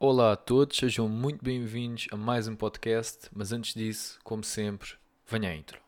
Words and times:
Olá 0.00 0.34
a 0.34 0.36
todos, 0.36 0.76
sejam 0.76 1.08
muito 1.08 1.44
bem-vindos 1.44 2.06
a 2.12 2.16
mais 2.16 2.46
um 2.46 2.54
podcast, 2.54 3.28
mas 3.34 3.50
antes 3.50 3.74
disso, 3.74 4.16
como 4.22 4.44
sempre, 4.44 4.90
venha 5.26 5.50
a 5.50 5.56
intro. 5.56 5.80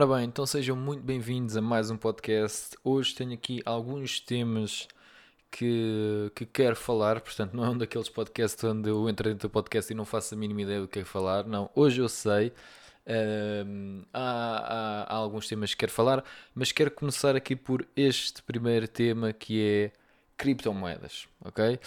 Ora 0.00 0.16
bem, 0.16 0.28
então 0.28 0.46
sejam 0.46 0.74
muito 0.74 1.02
bem-vindos 1.02 1.58
a 1.58 1.60
mais 1.60 1.90
um 1.90 1.96
podcast. 1.98 2.74
Hoje 2.82 3.14
tenho 3.14 3.34
aqui 3.34 3.60
alguns 3.66 4.18
temas 4.18 4.88
que, 5.50 6.32
que 6.34 6.46
quero 6.46 6.74
falar, 6.74 7.20
portanto, 7.20 7.52
não 7.52 7.66
é 7.66 7.68
um 7.68 7.76
daqueles 7.76 8.08
podcasts 8.08 8.64
onde 8.64 8.88
eu 8.88 9.06
entro 9.10 9.28
dentro 9.28 9.46
do 9.46 9.52
podcast 9.52 9.92
e 9.92 9.94
não 9.94 10.06
faço 10.06 10.34
a 10.34 10.38
mínima 10.38 10.62
ideia 10.62 10.80
do 10.80 10.88
que 10.88 11.00
é 11.00 11.04
falar. 11.04 11.44
Não, 11.44 11.68
hoje 11.74 12.00
eu 12.00 12.08
sei. 12.08 12.50
Ehm, 13.04 14.00
há, 14.10 15.04
há, 15.10 15.14
há 15.14 15.16
alguns 15.16 15.46
temas 15.46 15.74
que 15.74 15.80
quero 15.80 15.92
falar, 15.92 16.24
mas 16.54 16.72
quero 16.72 16.90
começar 16.92 17.36
aqui 17.36 17.54
por 17.54 17.86
este 17.94 18.42
primeiro 18.42 18.88
tema 18.88 19.34
que 19.34 19.62
é 19.62 19.92
criptomoedas, 20.34 21.28
ok? 21.44 21.78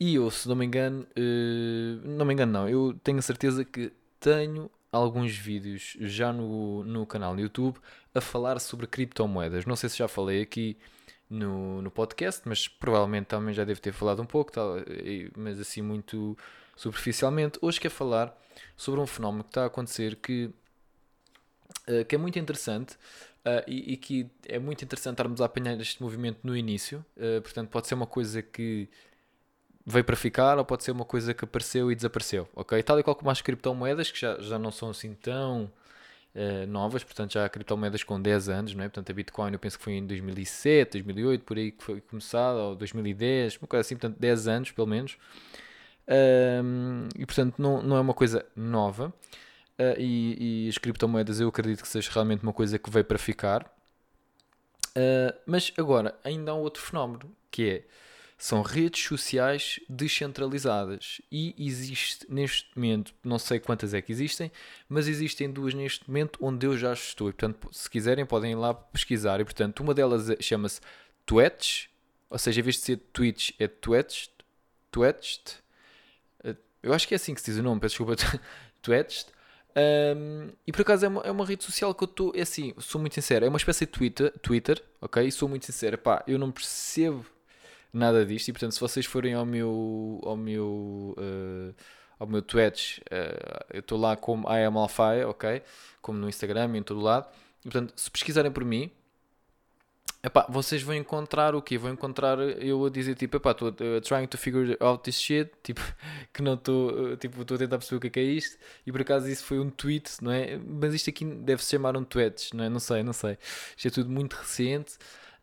E 0.00 0.14
eu, 0.14 0.30
se 0.30 0.48
não 0.48 0.56
me 0.56 0.64
engano, 0.64 1.06
eh, 1.14 2.00
não 2.04 2.24
me 2.24 2.32
engano, 2.32 2.52
não, 2.52 2.66
eu 2.66 2.98
tenho 3.04 3.18
a 3.18 3.22
certeza 3.22 3.66
que 3.66 3.92
tenho 4.18 4.70
alguns 4.92 5.36
vídeos 5.36 5.96
já 6.00 6.32
no, 6.32 6.84
no 6.84 7.06
canal 7.06 7.34
no 7.34 7.40
YouTube 7.40 7.78
a 8.14 8.20
falar 8.20 8.58
sobre 8.60 8.86
criptomoedas. 8.86 9.64
Não 9.64 9.76
sei 9.76 9.88
se 9.88 9.98
já 9.98 10.08
falei 10.08 10.42
aqui 10.42 10.76
no, 11.28 11.80
no 11.80 11.90
podcast, 11.90 12.42
mas 12.44 12.66
provavelmente 12.66 13.26
também 13.26 13.54
já 13.54 13.64
devo 13.64 13.80
ter 13.80 13.92
falado 13.92 14.20
um 14.20 14.26
pouco, 14.26 14.50
tal, 14.50 14.76
mas 15.36 15.60
assim 15.60 15.80
muito 15.80 16.36
superficialmente. 16.76 17.58
Hoje 17.62 17.80
quero 17.80 17.94
falar 17.94 18.36
sobre 18.76 19.00
um 19.00 19.06
fenómeno 19.06 19.44
que 19.44 19.50
está 19.50 19.62
a 19.62 19.66
acontecer 19.66 20.16
que, 20.16 20.50
uh, 21.88 22.04
que 22.06 22.14
é 22.14 22.18
muito 22.18 22.38
interessante 22.38 22.94
uh, 23.44 23.62
e, 23.66 23.92
e, 23.92 23.96
que 23.96 24.28
é 24.46 24.58
muito 24.58 24.84
interessante 24.84 25.14
estarmos 25.14 25.40
a 25.40 25.44
apanhar 25.44 25.78
este 25.80 26.02
movimento 26.02 26.40
no 26.42 26.56
início. 26.56 27.04
Uh, 27.16 27.40
portanto, 27.42 27.68
pode 27.68 27.86
ser 27.86 27.94
uma 27.94 28.06
coisa 28.06 28.42
que 28.42 28.88
veio 29.90 30.04
para 30.04 30.16
ficar 30.16 30.58
ou 30.58 30.64
pode 30.64 30.84
ser 30.84 30.92
uma 30.92 31.04
coisa 31.04 31.34
que 31.34 31.44
apareceu 31.44 31.90
e 31.90 31.94
desapareceu, 31.94 32.48
ok? 32.54 32.82
Tal 32.82 32.98
e 32.98 33.02
qual 33.02 33.14
como 33.14 33.30
as 33.30 33.42
criptomoedas, 33.42 34.10
que 34.10 34.20
já, 34.20 34.40
já 34.40 34.58
não 34.58 34.70
são 34.70 34.90
assim 34.90 35.14
tão 35.14 35.70
uh, 36.34 36.66
novas, 36.66 37.04
portanto 37.04 37.32
já 37.32 37.44
há 37.44 37.48
criptomoedas 37.48 38.02
com 38.02 38.20
10 38.20 38.48
anos, 38.48 38.74
não 38.74 38.84
é? 38.84 38.88
Portanto 38.88 39.10
a 39.10 39.14
Bitcoin 39.14 39.52
eu 39.52 39.58
penso 39.58 39.78
que 39.78 39.84
foi 39.84 39.94
em 39.94 40.06
2007, 40.06 40.92
2008, 40.92 41.44
por 41.44 41.56
aí 41.56 41.72
que 41.72 41.82
foi 41.82 42.00
começada, 42.00 42.58
ou 42.58 42.76
2010, 42.76 43.58
uma 43.58 43.68
coisa 43.68 43.80
assim, 43.80 43.96
portanto 43.96 44.18
10 44.18 44.48
anos 44.48 44.70
pelo 44.70 44.86
menos. 44.86 45.16
Um, 46.08 47.08
e 47.16 47.24
portanto 47.24 47.56
não, 47.58 47.82
não 47.82 47.96
é 47.96 48.00
uma 48.00 48.14
coisa 48.14 48.44
nova. 48.56 49.12
Uh, 49.78 49.96
e, 49.98 50.66
e, 50.66 50.68
as 50.68 50.76
criptomoedas 50.76 51.40
eu 51.40 51.48
acredito 51.48 51.80
que 51.82 51.88
seja 51.88 52.10
realmente 52.12 52.42
uma 52.42 52.52
coisa 52.52 52.78
que 52.78 52.90
veio 52.90 53.04
para 53.04 53.18
ficar. 53.18 53.62
Uh, 54.90 55.32
mas 55.46 55.72
agora, 55.78 56.14
ainda 56.24 56.50
há 56.50 56.54
um 56.54 56.60
outro 56.60 56.82
fenómeno 56.82 57.34
que 57.50 57.70
é 57.70 57.84
são 58.40 58.62
redes 58.62 59.04
sociais 59.04 59.78
descentralizadas 59.86 61.20
e 61.30 61.54
existe 61.58 62.24
neste 62.26 62.66
momento, 62.74 63.12
não 63.22 63.38
sei 63.38 63.60
quantas 63.60 63.92
é 63.92 64.00
que 64.00 64.10
existem, 64.10 64.50
mas 64.88 65.06
existem 65.06 65.52
duas 65.52 65.74
neste 65.74 66.08
momento 66.08 66.38
onde 66.40 66.66
eu 66.66 66.74
já 66.74 66.94
estou. 66.94 67.28
E, 67.28 67.32
portanto, 67.32 67.68
se 67.70 67.88
quiserem, 67.90 68.24
podem 68.24 68.52
ir 68.52 68.54
lá 68.54 68.72
pesquisar. 68.72 69.40
E, 69.40 69.44
portanto, 69.44 69.80
uma 69.80 69.92
delas 69.92 70.30
é, 70.30 70.40
chama-se 70.40 70.80
Twitch, 71.26 71.88
ou 72.30 72.38
seja, 72.38 72.60
em 72.60 72.62
vez 72.62 72.76
de 72.76 72.82
ser 72.82 72.96
Twitch, 73.12 73.50
é 73.58 73.68
Twitch. 73.68 74.28
Twitch. 74.90 75.38
Eh, 76.42 76.56
eu 76.82 76.94
acho 76.94 77.06
que 77.06 77.12
é 77.12 77.16
assim 77.16 77.34
que 77.34 77.42
se 77.42 77.50
diz 77.50 77.60
o 77.60 77.62
nome, 77.62 77.78
peço 77.78 77.92
desculpa. 77.92 78.16
Twitch. 78.80 79.24
Um, 79.76 80.48
e 80.66 80.72
por 80.72 80.80
acaso 80.80 81.04
é 81.04 81.08
uma, 81.08 81.20
é 81.20 81.30
uma 81.30 81.44
rede 81.44 81.62
social 81.62 81.94
que 81.94 82.04
eu 82.04 82.08
estou. 82.08 82.32
É 82.34 82.40
assim, 82.40 82.72
sou 82.78 82.98
muito 83.02 83.14
sincero, 83.14 83.44
é 83.44 83.48
uma 83.50 83.58
espécie 83.58 83.84
de 83.84 83.92
Twitter, 83.92 84.32
Twitter 84.40 84.82
ok? 84.98 85.26
E 85.26 85.30
sou 85.30 85.46
muito 85.46 85.66
sincero, 85.66 85.98
pá, 85.98 86.24
eu 86.26 86.38
não 86.38 86.50
percebo 86.50 87.26
nada 87.92 88.24
disto. 88.24 88.48
E 88.48 88.52
portanto, 88.52 88.72
se 88.72 88.80
vocês 88.80 89.06
forem 89.06 89.34
ao 89.34 89.44
meu, 89.44 90.20
ao 90.24 90.36
meu, 90.36 91.14
uh, 91.18 91.74
ao 92.18 92.26
meu 92.26 92.42
Twitch, 92.42 92.98
uh, 92.98 93.64
eu 93.72 93.80
estou 93.80 93.98
lá 93.98 94.16
como 94.16 94.48
I 94.48 94.64
am 94.64 94.78
Alfai, 94.78 95.24
ok? 95.24 95.62
Como 96.00 96.18
no 96.18 96.28
Instagram 96.28 96.74
e 96.74 96.78
em 96.78 96.82
todo 96.82 97.00
lado. 97.00 97.28
E 97.60 97.62
portanto, 97.64 97.92
se 97.96 98.10
pesquisarem 98.10 98.50
por 98.50 98.64
mim, 98.64 98.90
epá, 100.22 100.46
vocês 100.48 100.82
vão 100.82 100.94
encontrar 100.94 101.54
o 101.54 101.62
quê? 101.62 101.76
Vão 101.76 101.92
encontrar 101.92 102.38
eu 102.38 102.86
a 102.86 102.90
dizer 102.90 103.14
tipo, 103.14 103.36
epá, 103.36 103.50
estou 103.50 103.68
uh, 103.68 104.00
trying 104.02 104.26
to 104.26 104.38
figure 104.38 104.76
out 104.80 105.02
this 105.02 105.20
shit, 105.20 105.50
tipo, 105.62 105.80
que 106.32 106.42
não 106.42 106.54
estou, 106.54 107.16
tipo, 107.16 107.42
estou 107.42 107.56
a 107.56 107.58
tentar 107.58 107.78
perceber 107.78 107.96
o 107.96 108.00
que 108.00 108.06
é, 108.06 108.10
que 108.10 108.20
é 108.20 108.24
isto, 108.24 108.58
e 108.86 108.92
por 108.92 109.00
acaso 109.00 109.28
isso 109.28 109.44
foi 109.44 109.58
um 109.58 109.70
tweet, 109.70 110.22
não 110.22 110.32
é? 110.32 110.58
Mas 110.58 110.94
isto 110.94 111.10
aqui 111.10 111.24
deve-se 111.24 111.70
chamar 111.70 111.96
um 111.96 112.04
tweet, 112.04 112.54
não 112.56 112.64
é? 112.64 112.68
Não 112.68 112.80
sei, 112.80 113.02
não 113.02 113.12
sei. 113.12 113.36
Isto 113.76 113.88
é 113.88 113.90
tudo 113.90 114.10
muito 114.10 114.34
recente. 114.34 114.98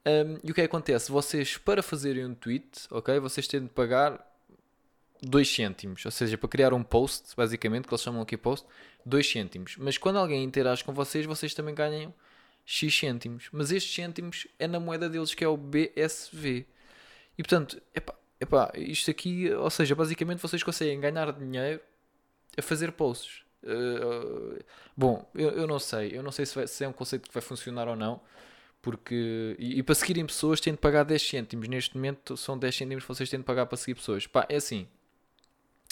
Um, 0.08 0.40
e 0.42 0.52
o 0.52 0.54
que, 0.54 0.62
é 0.62 0.64
que 0.64 0.70
acontece? 0.70 1.12
Vocês, 1.12 1.58
para 1.58 1.84
fazerem 1.84 2.26
um 2.26 2.34
tweet, 2.34 2.88
ok? 2.90 3.20
Vocês 3.20 3.46
têm 3.46 3.64
de 3.64 3.70
pagar 3.70 4.26
2 5.22 5.54
cêntimos. 5.54 6.06
Ou 6.06 6.12
seja, 6.12 6.38
para 6.38 6.48
criar 6.48 6.74
um 6.74 6.82
post, 6.82 7.36
basicamente, 7.36 7.88
que 7.88 7.94
eles 7.94 8.02
chamam 8.02 8.22
aqui 8.22 8.38
post, 8.38 8.66
2 9.06 9.30
cêntimos. 9.30 9.76
Mas 9.78 9.98
quando 9.98 10.18
alguém 10.18 10.44
interage 10.44 10.82
com 10.84 10.94
vocês, 10.94 11.26
vocês 11.26 11.54
também 11.54 11.76
ganham 11.76 12.14
X 12.66 12.98
cêntimos. 12.98 13.50
Mas 13.52 13.72
estes 13.72 13.94
cêntimos 13.94 14.48
é 14.58 14.66
na 14.66 14.80
moeda 14.80 15.10
deles, 15.10 15.34
que 15.34 15.44
é 15.44 15.48
o 15.48 15.58
BSV. 15.58 16.66
E 17.38 17.44
portanto, 17.44 17.82
epá, 17.94 18.16
epá, 18.40 18.72
isto 18.76 19.12
aqui, 19.12 19.52
ou 19.52 19.70
seja, 19.70 19.94
basicamente 19.94 20.42
vocês 20.42 20.64
conseguem 20.64 21.00
ganhar 21.02 21.32
dinheiro 21.34 21.82
a 22.58 22.62
fazer 22.62 22.94
posts. 22.94 23.44
Uh, 23.64 24.64
bom, 24.96 25.30
eu, 25.36 25.50
eu 25.50 25.68
não 25.68 25.80
sei. 25.80 26.18
Eu 26.18 26.24
não 26.24 26.32
sei 26.32 26.46
se, 26.46 26.56
vai, 26.56 26.66
se 26.66 26.84
é 26.84 26.88
um 26.88 26.94
conceito 26.94 27.28
que 27.28 27.34
vai 27.34 27.42
funcionar 27.42 27.88
ou 27.90 27.96
não. 27.96 28.22
Porque, 28.82 29.56
e, 29.60 29.80
e, 29.80 29.84
para 29.84 29.96
seguirem 29.96 30.26
pessoas 30.26 30.62
têm 30.62 30.74
de 30.74 30.80
pagar 30.80 31.04
10 31.04 31.22
cêntimos. 31.22 31.68
Neste 31.68 31.96
momento 31.96 32.38
são 32.38 32.58
10 32.58 32.76
cêntimos 32.76 33.04
que 33.04 33.10
vocês 33.10 33.30
têm 33.30 33.40
de 33.40 33.46
pagar 33.46 33.66
para 33.66 33.78
seguir 33.78 33.96
pessoas. 33.96 34.26
Pá, 34.28 34.46
é 34.50 34.56
assim. 34.56 34.88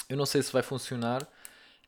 Eu 0.08 0.16
não 0.16 0.26
sei 0.26 0.42
se 0.42 0.52
vai 0.52 0.62
funcionar 0.62 1.28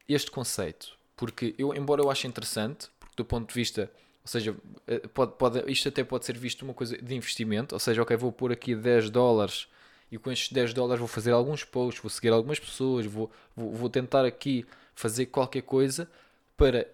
este 0.08 0.32
conceito. 0.32 0.98
Porque 1.16 1.56
eu, 1.58 1.74
embora 1.74 2.02
eu 2.02 2.12
ache 2.12 2.28
interessante, 2.28 2.90
porque 3.00 3.16
do 3.16 3.26
ponto 3.26 3.48
de 3.48 3.54
vista, 3.54 3.92
ou 4.24 4.28
seja, 4.28 4.56
eh, 4.88 5.08
pode, 5.08 5.34
pode, 5.38 5.72
isto 5.72 5.88
até 5.88 6.04
pode 6.04 6.26
ser 6.26 6.38
visto 6.38 6.64
uma 6.64 6.74
coisa 6.74 6.98
de 6.98 7.16
investimento. 7.16 7.74
Ou 7.76 7.80
seja, 7.80 8.02
ok, 8.02 8.16
vou 8.18 8.32
pôr 8.32 8.52
aqui 8.52 8.76
10 8.76 9.10
dólares 9.10 9.68
e 10.12 10.18
com 10.18 10.32
estes 10.32 10.52
10 10.52 10.74
dólares 10.74 11.00
vou 11.00 11.08
fazer 11.08 11.32
alguns 11.32 11.64
posts, 11.64 12.02
vou 12.02 12.10
seguir 12.10 12.30
algumas 12.30 12.60
pessoas, 12.60 13.06
vou, 13.06 13.32
vou, 13.56 13.74
vou 13.74 13.90
tentar 13.90 14.26
aqui 14.26 14.66
fazer 14.96 15.28
qualquer 15.28 15.62
coisa 15.62 16.10
para 16.56 16.88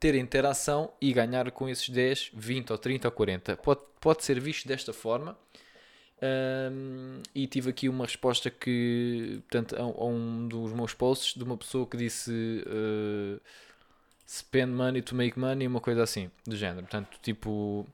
ter 0.00 0.14
interação 0.14 0.90
e 0.98 1.12
ganhar 1.12 1.50
com 1.50 1.68
esses 1.68 1.88
10, 1.88 2.30
20 2.32 2.72
ou 2.72 2.78
30 2.78 3.08
ou 3.08 3.12
40. 3.12 3.56
Pode, 3.58 3.80
pode 4.00 4.24
ser 4.24 4.40
visto 4.40 4.66
desta 4.66 4.94
forma. 4.94 5.38
Um, 6.22 7.22
e 7.34 7.46
tive 7.46 7.70
aqui 7.70 7.88
uma 7.88 8.04
resposta 8.04 8.50
que, 8.50 9.40
portanto, 9.48 9.76
a, 9.76 9.82
a, 9.82 10.04
um 10.06 10.48
dos 10.48 10.72
meus 10.72 10.94
posts 10.94 11.34
de 11.34 11.44
uma 11.44 11.56
pessoa 11.56 11.86
que 11.86 11.96
disse 11.96 12.64
uh, 12.66 13.40
spend 14.26 14.72
money 14.72 15.02
to 15.02 15.14
make 15.14 15.38
money, 15.38 15.66
uma 15.66 15.80
coisa 15.80 16.02
assim, 16.02 16.30
do 16.46 16.56
género. 16.56 16.82
Portanto, 16.82 17.18
tipo, 17.22 17.86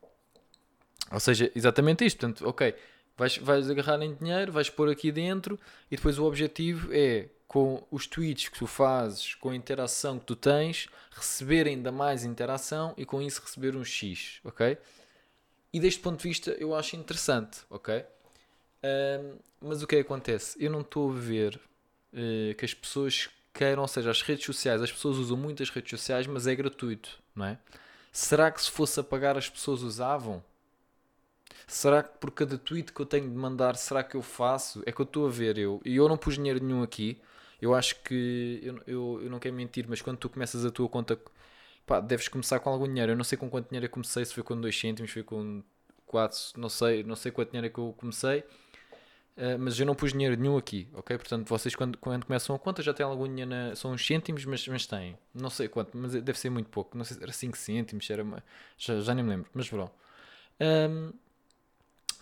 ou 1.10 1.20
seja, 1.20 1.50
exatamente 1.54 2.04
isto. 2.04 2.18
Portanto, 2.18 2.48
ok, 2.48 2.74
vais, 3.16 3.36
vais 3.38 3.70
agarrar 3.70 4.00
em 4.02 4.14
dinheiro, 4.14 4.52
vais 4.52 4.70
pôr 4.70 4.88
aqui 4.88 5.10
dentro 5.10 5.58
e 5.90 5.96
depois 5.96 6.18
o 6.18 6.24
objetivo 6.24 6.88
é 6.92 7.28
com 7.46 7.86
os 7.90 8.06
tweets 8.06 8.48
que 8.48 8.58
tu 8.58 8.66
fazes, 8.66 9.34
com 9.34 9.50
a 9.50 9.56
interação 9.56 10.18
que 10.18 10.26
tu 10.26 10.36
tens, 10.36 10.88
receber 11.10 11.66
ainda 11.66 11.92
mais 11.92 12.24
interação 12.24 12.92
e 12.96 13.04
com 13.04 13.22
isso 13.22 13.40
receber 13.40 13.76
um 13.76 13.84
X, 13.84 14.40
ok? 14.44 14.76
E 15.72 15.80
deste 15.80 16.00
ponto 16.00 16.20
de 16.20 16.28
vista 16.28 16.50
eu 16.52 16.74
acho 16.74 16.96
interessante, 16.96 17.60
ok? 17.70 18.04
Um, 18.84 19.36
mas 19.60 19.82
o 19.82 19.86
que 19.86 19.96
é 19.96 19.98
que 19.98 20.06
acontece? 20.06 20.62
Eu 20.62 20.70
não 20.70 20.80
estou 20.80 21.10
a 21.10 21.14
ver 21.14 21.60
uh, 22.12 22.54
que 22.54 22.64
as 22.64 22.74
pessoas 22.74 23.28
queiram, 23.52 23.82
ou 23.82 23.88
seja, 23.88 24.10
as 24.10 24.22
redes 24.22 24.44
sociais, 24.44 24.82
as 24.82 24.92
pessoas 24.92 25.16
usam 25.16 25.36
muitas 25.36 25.70
redes 25.70 25.90
sociais, 25.90 26.26
mas 26.26 26.46
é 26.46 26.54
gratuito, 26.54 27.18
não 27.34 27.46
é? 27.46 27.58
Será 28.12 28.50
que 28.50 28.60
se 28.62 28.70
fosse 28.70 28.98
a 29.00 29.04
pagar 29.04 29.36
as 29.36 29.48
pessoas 29.48 29.82
usavam? 29.82 30.42
Será 31.66 32.02
que 32.02 32.18
por 32.18 32.30
cada 32.30 32.56
tweet 32.56 32.92
que 32.92 33.00
eu 33.00 33.06
tenho 33.06 33.28
de 33.28 33.34
mandar, 33.34 33.76
será 33.76 34.02
que 34.04 34.14
eu 34.14 34.22
faço? 34.22 34.82
É 34.86 34.92
que 34.92 35.00
eu 35.00 35.04
estou 35.04 35.26
a 35.26 35.30
ver, 35.30 35.58
eu, 35.58 35.80
e 35.84 35.96
eu 35.96 36.08
não 36.08 36.16
pus 36.16 36.34
dinheiro 36.34 36.62
nenhum 36.62 36.82
aqui, 36.82 37.20
eu 37.60 37.74
acho 37.74 38.02
que, 38.02 38.60
eu, 38.62 38.82
eu, 38.86 39.20
eu 39.24 39.30
não 39.30 39.38
quero 39.38 39.54
mentir, 39.54 39.86
mas 39.88 40.02
quando 40.02 40.18
tu 40.18 40.28
começas 40.28 40.64
a 40.64 40.70
tua 40.70 40.88
conta, 40.88 41.18
pá, 41.86 42.00
deves 42.00 42.28
começar 42.28 42.60
com 42.60 42.70
algum 42.70 42.86
dinheiro. 42.86 43.12
Eu 43.12 43.16
não 43.16 43.24
sei 43.24 43.38
com 43.38 43.48
quanto 43.48 43.68
dinheiro 43.68 43.86
eu 43.86 43.90
comecei, 43.90 44.24
se 44.24 44.34
foi 44.34 44.42
com 44.42 44.60
2 44.60 44.78
cêntimos, 44.78 45.10
foi 45.10 45.22
com 45.22 45.62
4, 46.06 46.38
não 46.56 46.68
sei, 46.68 47.02
não 47.02 47.16
sei 47.16 47.32
quanto 47.32 47.50
dinheiro 47.50 47.66
é 47.66 47.70
que 47.70 47.78
eu 47.78 47.94
comecei. 47.96 48.44
Uh, 49.36 49.58
mas 49.58 49.78
eu 49.78 49.84
não 49.84 49.94
pus 49.94 50.12
dinheiro 50.12 50.34
nenhum 50.34 50.56
aqui, 50.56 50.88
ok? 50.94 51.18
Portanto, 51.18 51.46
vocês 51.46 51.74
quando, 51.74 51.98
quando 51.98 52.24
começam 52.24 52.56
a 52.56 52.58
conta 52.58 52.82
já 52.82 52.94
têm 52.94 53.04
algum 53.04 53.28
dinheiro, 53.28 53.50
na, 53.50 53.76
são 53.76 53.92
uns 53.92 54.06
cêntimos, 54.06 54.46
mas, 54.46 54.66
mas 54.66 54.86
têm, 54.86 55.14
não 55.34 55.50
sei 55.50 55.68
quanto, 55.68 55.94
mas 55.94 56.12
deve 56.12 56.38
ser 56.38 56.48
muito 56.48 56.70
pouco, 56.70 56.96
não 56.96 57.04
sei 57.04 57.18
se 57.18 57.22
era 57.22 57.32
5 57.32 57.54
cêntimos, 57.54 58.08
era 58.08 58.22
uma, 58.22 58.42
já, 58.78 58.98
já 58.98 59.14
nem 59.14 59.22
me 59.22 59.30
lembro, 59.30 59.50
mas 59.52 59.68
pronto. 59.68 59.92
Um, 60.58 61.12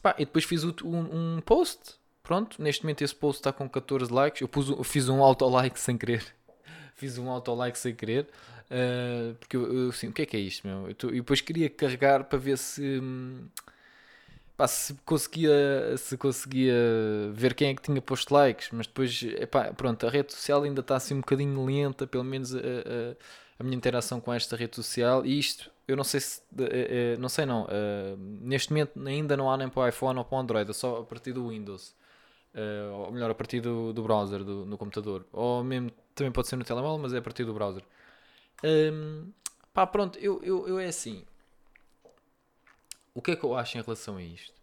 pá, 0.02 0.16
e 0.18 0.24
depois 0.24 0.44
fiz 0.44 0.64
um, 0.64 0.74
um, 0.84 1.40
post. 1.40 1.94
Pronto, 2.24 2.60
neste 2.60 2.82
momento 2.82 3.02
esse 3.02 3.14
post 3.14 3.40
está 3.40 3.52
com 3.52 3.68
14 3.68 4.10
likes. 4.10 4.40
Eu, 4.40 4.48
pus, 4.48 4.70
eu 4.70 4.82
fiz 4.82 5.10
um 5.10 5.22
auto-like 5.22 5.78
sem 5.78 5.98
querer. 5.98 6.24
fiz 6.96 7.18
um 7.18 7.28
auto-like 7.28 7.78
sem 7.78 7.94
querer. 7.94 8.26
Uh, 8.70 9.34
porque 9.34 9.54
eu, 9.54 9.72
eu 9.72 9.88
assim, 9.90 10.08
o 10.08 10.12
que 10.12 10.22
é 10.22 10.26
que 10.26 10.34
é 10.34 10.40
isto, 10.40 10.66
meu? 10.66 10.88
Eu 10.88 11.10
depois 11.12 11.42
queria 11.42 11.68
carregar 11.68 12.24
para 12.24 12.38
ver 12.38 12.56
se. 12.56 12.98
Hum, 12.98 13.46
pá, 14.56 14.66
se 14.66 14.94
conseguia, 15.04 15.52
se 15.98 16.16
conseguia 16.16 16.74
ver 17.34 17.52
quem 17.52 17.68
é 17.68 17.74
que 17.74 17.82
tinha 17.82 18.00
posto 18.00 18.32
likes, 18.32 18.70
mas 18.72 18.86
depois, 18.86 19.22
epá, 19.22 19.72
pronto, 19.74 20.06
a 20.06 20.10
rede 20.10 20.32
social 20.32 20.62
ainda 20.62 20.80
está 20.80 20.96
assim 20.96 21.14
um 21.14 21.20
bocadinho 21.20 21.62
lenta, 21.64 22.06
pelo 22.06 22.24
menos 22.24 22.54
a, 22.54 22.58
a, 22.58 23.16
a 23.58 23.64
minha 23.64 23.76
interação 23.76 24.18
com 24.18 24.32
esta 24.32 24.56
rede 24.56 24.76
social, 24.76 25.26
e 25.26 25.38
isto, 25.38 25.70
eu 25.86 25.96
não 25.96 26.04
sei 26.04 26.20
se, 26.20 26.40
é, 26.58 27.14
é, 27.14 27.16
não 27.18 27.28
sei 27.28 27.44
não, 27.46 27.66
neste 28.40 28.72
momento 28.72 29.06
ainda 29.06 29.36
não 29.36 29.50
há 29.50 29.56
nem 29.56 29.68
para 29.68 29.82
o 29.82 29.88
iPhone 29.88 30.18
ou 30.18 30.24
para 30.24 30.36
o 30.36 30.40
Android, 30.40 30.70
é 30.70 30.74
só 30.74 30.98
a 30.98 31.04
partir 31.04 31.32
do 31.32 31.48
Windows, 31.48 31.94
uh, 32.54 32.92
ou 32.92 33.12
melhor, 33.12 33.30
a 33.30 33.34
partir 33.34 33.60
do, 33.60 33.92
do 33.92 34.02
browser, 34.02 34.44
do, 34.44 34.64
no 34.64 34.78
computador, 34.78 35.26
ou 35.32 35.62
mesmo, 35.62 35.90
também 36.14 36.32
pode 36.32 36.48
ser 36.48 36.56
no 36.56 36.64
telemóvel, 36.64 36.98
mas 36.98 37.12
é 37.12 37.18
a 37.18 37.22
partir 37.22 37.44
do 37.44 37.54
browser. 37.54 37.82
Um, 38.62 39.30
pá, 39.72 39.86
pronto, 39.86 40.18
eu, 40.18 40.42
eu, 40.42 40.68
eu 40.68 40.78
é 40.78 40.86
assim, 40.86 41.24
o 43.14 43.22
que 43.22 43.32
é 43.32 43.36
que 43.36 43.44
eu 43.44 43.56
acho 43.56 43.78
em 43.78 43.82
relação 43.82 44.16
a 44.16 44.22
isto? 44.22 44.54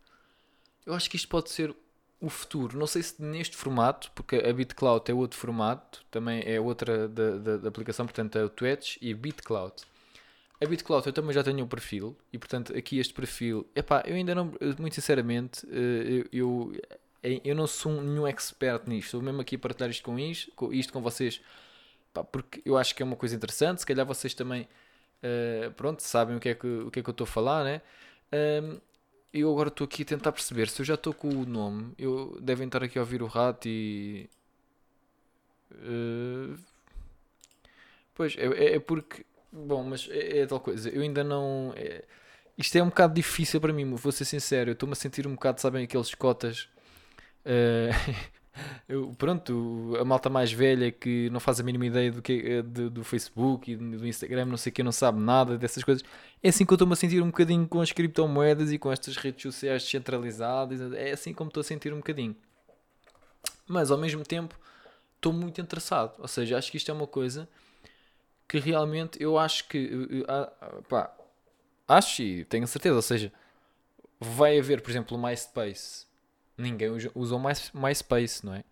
Eu 0.85 0.93
acho 0.93 1.09
que 1.09 1.15
isto 1.15 1.27
pode 1.27 1.49
ser 1.49 1.75
o 2.19 2.29
futuro. 2.29 2.77
Não 2.77 2.85
sei 2.85 3.01
se 3.01 3.21
neste 3.21 3.57
formato, 3.57 4.11
porque 4.13 4.35
a 4.35 4.53
BitCloud 4.53 5.09
é 5.09 5.13
outro 5.13 5.37
formato, 5.37 6.03
também 6.11 6.43
é 6.45 6.59
outra 6.59 7.07
da, 7.07 7.37
da, 7.37 7.57
da 7.57 7.69
aplicação, 7.69 8.05
portanto 8.05 8.37
é 8.37 8.43
o 8.43 8.49
Twitch 8.49 8.97
e 9.01 9.11
a 9.11 9.15
BitCloud. 9.15 9.73
A 10.61 10.65
BitCloud 10.65 11.07
eu 11.07 11.13
também 11.13 11.33
já 11.33 11.43
tenho 11.43 11.63
um 11.63 11.67
perfil 11.67 12.15
e 12.31 12.37
portanto 12.37 12.77
aqui 12.77 12.99
este 12.99 13.13
perfil, 13.13 13.67
epá, 13.75 14.03
eu 14.05 14.13
ainda 14.13 14.35
não, 14.35 14.53
muito 14.77 14.93
sinceramente, 14.93 15.65
eh, 15.71 16.27
eu, 16.31 16.71
eu, 16.71 16.81
eu 17.23 17.55
não 17.55 17.67
sou 17.67 18.01
nenhum 18.01 18.27
expert 18.27 18.87
nisto, 18.87 19.05
estou 19.07 19.21
mesmo 19.21 19.41
aqui 19.41 19.55
a 19.55 19.59
partilhar 19.59 19.89
isto 19.89 20.03
com 20.03 20.17
isto, 20.17 20.51
com, 20.55 20.73
isto 20.73 20.91
com 20.91 21.01
vocês, 21.01 21.41
porque 22.31 22.61
eu 22.65 22.77
acho 22.77 22.95
que 22.95 23.03
é 23.03 23.05
uma 23.05 23.15
coisa 23.15 23.35
interessante, 23.35 23.81
se 23.81 23.85
calhar 23.85 24.05
vocês 24.05 24.33
também, 24.33 24.67
uh, 25.23 25.71
pronto, 25.73 26.01
sabem 26.01 26.35
o 26.35 26.39
que 26.39 26.49
é 26.49 26.55
que, 26.55 26.67
o 26.67 26.91
que, 26.91 26.99
é 26.99 27.03
que 27.03 27.09
eu 27.09 27.13
estou 27.13 27.25
a 27.25 27.27
falar, 27.27 27.63
né? 27.63 27.81
Um, 28.33 28.79
eu 29.33 29.51
agora 29.51 29.69
estou 29.69 29.85
aqui 29.85 30.03
a 30.03 30.05
tentar 30.05 30.31
perceber 30.31 30.67
se 30.69 30.81
eu 30.81 30.85
já 30.85 30.95
estou 30.95 31.13
com 31.13 31.29
o 31.29 31.45
nome. 31.45 31.93
Eu 31.97 32.37
devem 32.41 32.67
estar 32.67 32.83
aqui 32.83 32.97
a 32.97 33.01
ouvir 33.01 33.21
o 33.21 33.27
rato 33.27 33.67
e. 33.67 34.29
Uh, 35.71 36.57
pois 38.13 38.35
é, 38.37 38.45
é, 38.45 38.75
é, 38.75 38.79
porque. 38.79 39.25
Bom, 39.51 39.83
mas 39.83 40.07
é, 40.11 40.39
é, 40.39 40.45
tal 40.45 40.59
coisa. 40.59 40.89
Eu 40.89 41.01
ainda 41.01 41.23
não. 41.23 41.73
É, 41.75 42.03
isto 42.57 42.77
é 42.77 42.83
um 42.83 42.89
bocado 42.89 43.13
difícil 43.13 43.61
para 43.61 43.73
mim, 43.73 43.93
vou 43.95 44.11
ser 44.11 44.25
sincero. 44.25 44.71
Eu 44.71 44.73
estou-me 44.73 44.93
a 44.93 44.95
sentir 44.95 45.25
um 45.27 45.33
bocado, 45.33 45.61
sabem, 45.61 45.83
aqueles 45.85 46.13
cotas. 46.13 46.67
Eu, 48.87 49.13
pronto, 49.17 49.95
a 49.99 50.05
malta 50.05 50.29
mais 50.29 50.51
velha 50.51 50.91
que 50.91 51.29
não 51.29 51.39
faz 51.39 51.59
a 51.59 51.63
mínima 51.63 51.85
ideia 51.85 52.11
do, 52.11 52.21
que, 52.21 52.33
eh, 52.33 52.61
do, 52.61 52.89
do 52.89 53.03
Facebook 53.03 53.71
e 53.71 53.75
do 53.75 54.05
Instagram, 54.05 54.45
não 54.45 54.57
sei 54.57 54.71
o 54.71 54.73
que, 54.73 54.83
não 54.83 54.91
sabe 54.91 55.19
nada 55.19 55.57
dessas 55.57 55.83
coisas. 55.83 56.03
É 56.43 56.49
assim 56.49 56.65
que 56.65 56.73
eu 56.73 56.75
estou-me 56.75 56.93
a 56.93 56.95
sentir 56.95 57.21
um 57.21 57.27
bocadinho 57.27 57.67
com 57.67 57.79
as 57.79 57.91
criptomoedas 57.91 58.71
e 58.71 58.77
com 58.77 58.91
estas 58.91 59.15
redes 59.15 59.41
sociais 59.41 59.83
descentralizadas. 59.83 60.93
É 60.93 61.11
assim 61.11 61.33
como 61.33 61.47
estou 61.47 61.61
a 61.61 61.63
sentir 61.63 61.93
um 61.93 61.97
bocadinho. 61.97 62.35
Mas 63.67 63.89
ao 63.91 63.97
mesmo 63.97 64.23
tempo 64.23 64.59
estou 65.15 65.31
muito 65.31 65.61
interessado. 65.61 66.13
Ou 66.19 66.27
seja, 66.27 66.57
acho 66.57 66.69
que 66.69 66.77
isto 66.77 66.91
é 66.91 66.93
uma 66.93 67.07
coisa 67.07 67.47
que 68.47 68.59
realmente 68.59 69.21
eu 69.21 69.37
acho 69.37 69.67
que. 69.69 69.77
Eh, 70.11 70.25
eh, 70.27 70.81
pá, 70.89 71.15
acho 71.87 72.21
e 72.21 72.43
tenho 72.45 72.67
certeza. 72.67 72.95
Ou 72.95 73.01
seja, 73.01 73.31
vai 74.19 74.59
haver, 74.59 74.81
por 74.81 74.91
exemplo, 74.91 75.17
o 75.17 75.21
MySpace 75.21 76.10
ninguém 76.57 76.89
usou 77.15 77.39
mais 77.39 77.71
MySpace, 77.73 78.45
não 78.45 78.53
é? 78.53 78.63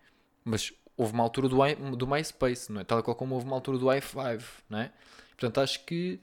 Mas 0.43 0.73
houve 0.97 1.13
uma 1.13 1.23
altura 1.23 1.47
do, 1.47 1.95
do 1.95 2.07
MySpace, 2.07 2.71
não 2.71 2.81
é? 2.81 2.83
Tal 2.83 3.01
qual 3.01 3.15
como 3.15 3.35
houve 3.35 3.47
uma 3.47 3.55
altura 3.55 3.77
do 3.77 3.85
i5, 3.85 4.43
não 4.69 4.79
é? 4.79 4.91
Portanto, 5.31 5.61
acho 5.61 5.85
que 5.85 6.19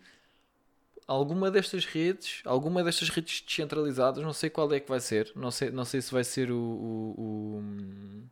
alguma 1.06 1.50
destas 1.50 1.85
redes, 1.87 2.43
alguma 2.44 2.85
destas 2.85 3.08
redes 3.08 3.41
descentralizadas, 3.41 4.23
não 4.23 4.32
sei 4.32 4.50
qual 4.50 4.73
é 4.73 4.81
que 4.81 4.88
vai 4.88 5.00
ser, 5.00 5.32
não 5.35 5.50
sei, 5.50 5.70
não 5.70 5.85
sei 5.85 6.03
se 6.03 6.12
vai 6.12 6.25
ser 6.25 6.50
o, 6.50 6.56
o, 6.56 7.58
o 7.58 8.23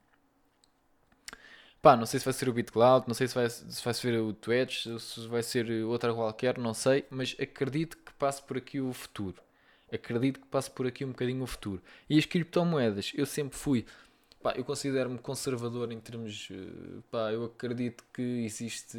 pá, 1.81 1.97
não 1.97 2.07
sei 2.07 2.19
se 2.21 2.25
vai 2.25 2.35
ser 2.35 2.49
o 2.49 2.53
BitCloud, 2.53 3.07
não 3.07 3.15
sei 3.15 3.29
se 3.29 3.35
vai, 3.35 3.49
se 3.49 3.85
vai 3.85 3.95
ser 3.95 4.21
o 4.21 4.33
Twitch, 4.33 4.87
se 4.99 5.27
vai 5.29 5.43
ser 5.43 5.71
outra 5.85 6.13
qualquer, 6.15 6.59
não 6.59 6.75
sei, 6.75 7.05
mas 7.11 7.37
acredito 7.41 7.97
que 7.99 8.13
passe 8.15 8.43
por 8.43 8.59
aqui 8.59 8.81
o 8.81 8.93
futuro 8.93 9.44
acredito 9.95 10.41
que 10.41 10.47
passe 10.47 10.71
por 10.71 10.87
aqui 10.87 11.05
um 11.05 11.09
bocadinho 11.09 11.43
o 11.43 11.47
futuro. 11.47 11.83
E 12.09 12.19
as 12.19 12.27
criptomoedas, 12.27 13.13
eu 13.15 13.25
sempre 13.27 13.57
fui, 13.57 13.87
pá, 14.43 14.53
eu 14.57 14.65
considero-me 14.65 15.19
conservador 15.19 15.91
em 15.93 16.01
termos, 16.01 16.49
eh, 16.51 17.01
pá, 17.11 17.33
eu 17.33 17.45
acredito 17.45 18.05
que 18.13 18.23
existe 18.45 18.99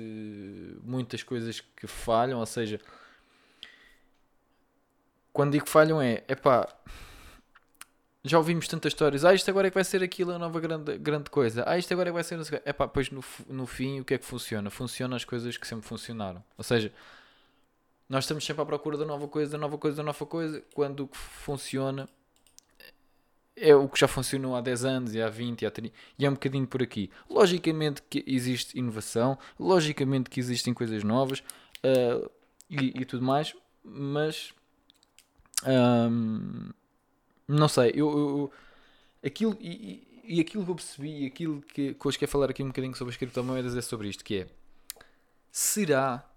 muitas 0.83 1.21
coisas 1.21 1.62
que 1.62 1.88
falham, 1.88 2.39
ou 2.39 2.45
seja, 2.45 2.80
quando 5.31 5.51
digo 5.51 5.68
falham 5.68 6.01
é, 6.01 6.24
é 6.27 6.36
pá, 6.36 6.68
já 8.24 8.38
ouvimos 8.39 8.68
tantas 8.68 8.94
histórias, 8.94 9.24
ah, 9.24 9.33
isto 9.36 9.50
agora 9.50 9.68
é 9.68 9.69
que 9.69 9.75
vai 9.75 9.83
ser 9.83 10.01
aquilo, 10.01 10.31
a 10.31 10.39
nova 10.39 10.59
grande, 10.59 10.98
grande 10.98 11.30
coisa, 11.30 11.63
ah, 11.68 11.77
isto 11.77 11.94
agora 11.94 12.09
é 12.09 12.12
que 12.12 12.13
vai 12.15 12.24
ser, 12.24 12.62
é 12.65 12.74
pá, 12.74 12.88
pois 12.88 13.12
no, 13.12 13.24
no 13.48 13.68
fim 13.68 14.00
o 14.00 14.06
que 14.06 14.15
é 14.15 14.18
que 14.18 14.25
funciona? 14.25 14.69
Funciona 14.71 15.15
as 15.15 15.25
coisas 15.25 15.57
que 15.57 15.68
sempre 15.68 15.86
funcionaram, 15.86 16.44
ou 16.57 16.63
seja, 16.63 16.91
nós 18.07 18.24
estamos 18.24 18.46
sempre 18.46 18.62
à 18.62 18.66
procura 18.66 18.98
da 18.98 19.06
nova 19.06 19.28
coisa, 19.28 19.52
da 19.52 19.57
nova 19.57 19.78
coisa, 19.78 19.98
da 19.98 20.04
nova 20.04 20.25
coisa, 20.25 20.63
quando 20.74 21.02
o 21.02 21.07
que 21.07 21.18
funciona 21.18 22.07
é 23.56 23.74
o 23.74 23.88
que 23.88 24.00
já 24.00 24.07
funcionou 24.07 24.56
há 24.56 24.62
10 24.62 24.86
anos 24.86 25.16
e 25.16 25.22
há 25.22 25.30
20 25.30 25.62
e 25.62 25.66
há 25.66 25.72
30 25.72 25.96
e 26.19 26.25
é 26.25 26.30
um 26.30 26.34
bocadinho 26.34 26.68
por 26.68 26.84
aqui. 26.84 27.10
Logicamente 27.30 28.02
que 28.02 28.24
existe 28.28 28.78
inovação, 28.78 29.38
logicamente 29.57 30.30
que 30.30 30.40
existem 30.40 30.74
coisas 30.74 31.04
novas 31.04 31.40
uh, 31.40 32.30
e, 32.69 33.02
e, 33.02 33.06
tudo 33.06 33.24
mais, 33.24 33.56
mas 33.84 34.54
um, 35.66 36.69
não 37.48 37.68
sei, 37.68 37.92
eu, 37.96 38.12
eu 38.12 38.51
aquilo 39.25 39.58
e, 39.60 40.24
e, 40.25 40.42
aquilo 40.42 40.66
que 40.66 40.72
eu 40.72 40.75
percebi 40.75 41.24
e 41.24 41.25
aquilo 41.25 41.62
que, 41.62 41.94
que 41.94 42.08
hoje 42.08 42.19
quero 42.19 42.31
falar 42.31 42.50
aqui 42.50 42.62
um 42.62 42.68
bocadinho 42.68 42.96
sobre 42.96 43.13
as 43.13 43.18
criptomoedas 43.18 43.75
é 43.78 43.81
sobre 43.81 44.10
isto, 44.10 44.24
que 44.24 44.40
é 44.40 44.48
será 45.51 46.30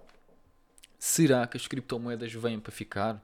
será 0.98 1.46
que 1.46 1.56
as 1.56 1.66
criptomoedas 1.66 2.32
vêm 2.32 2.58
para 2.58 2.72
ficar? 2.72 3.14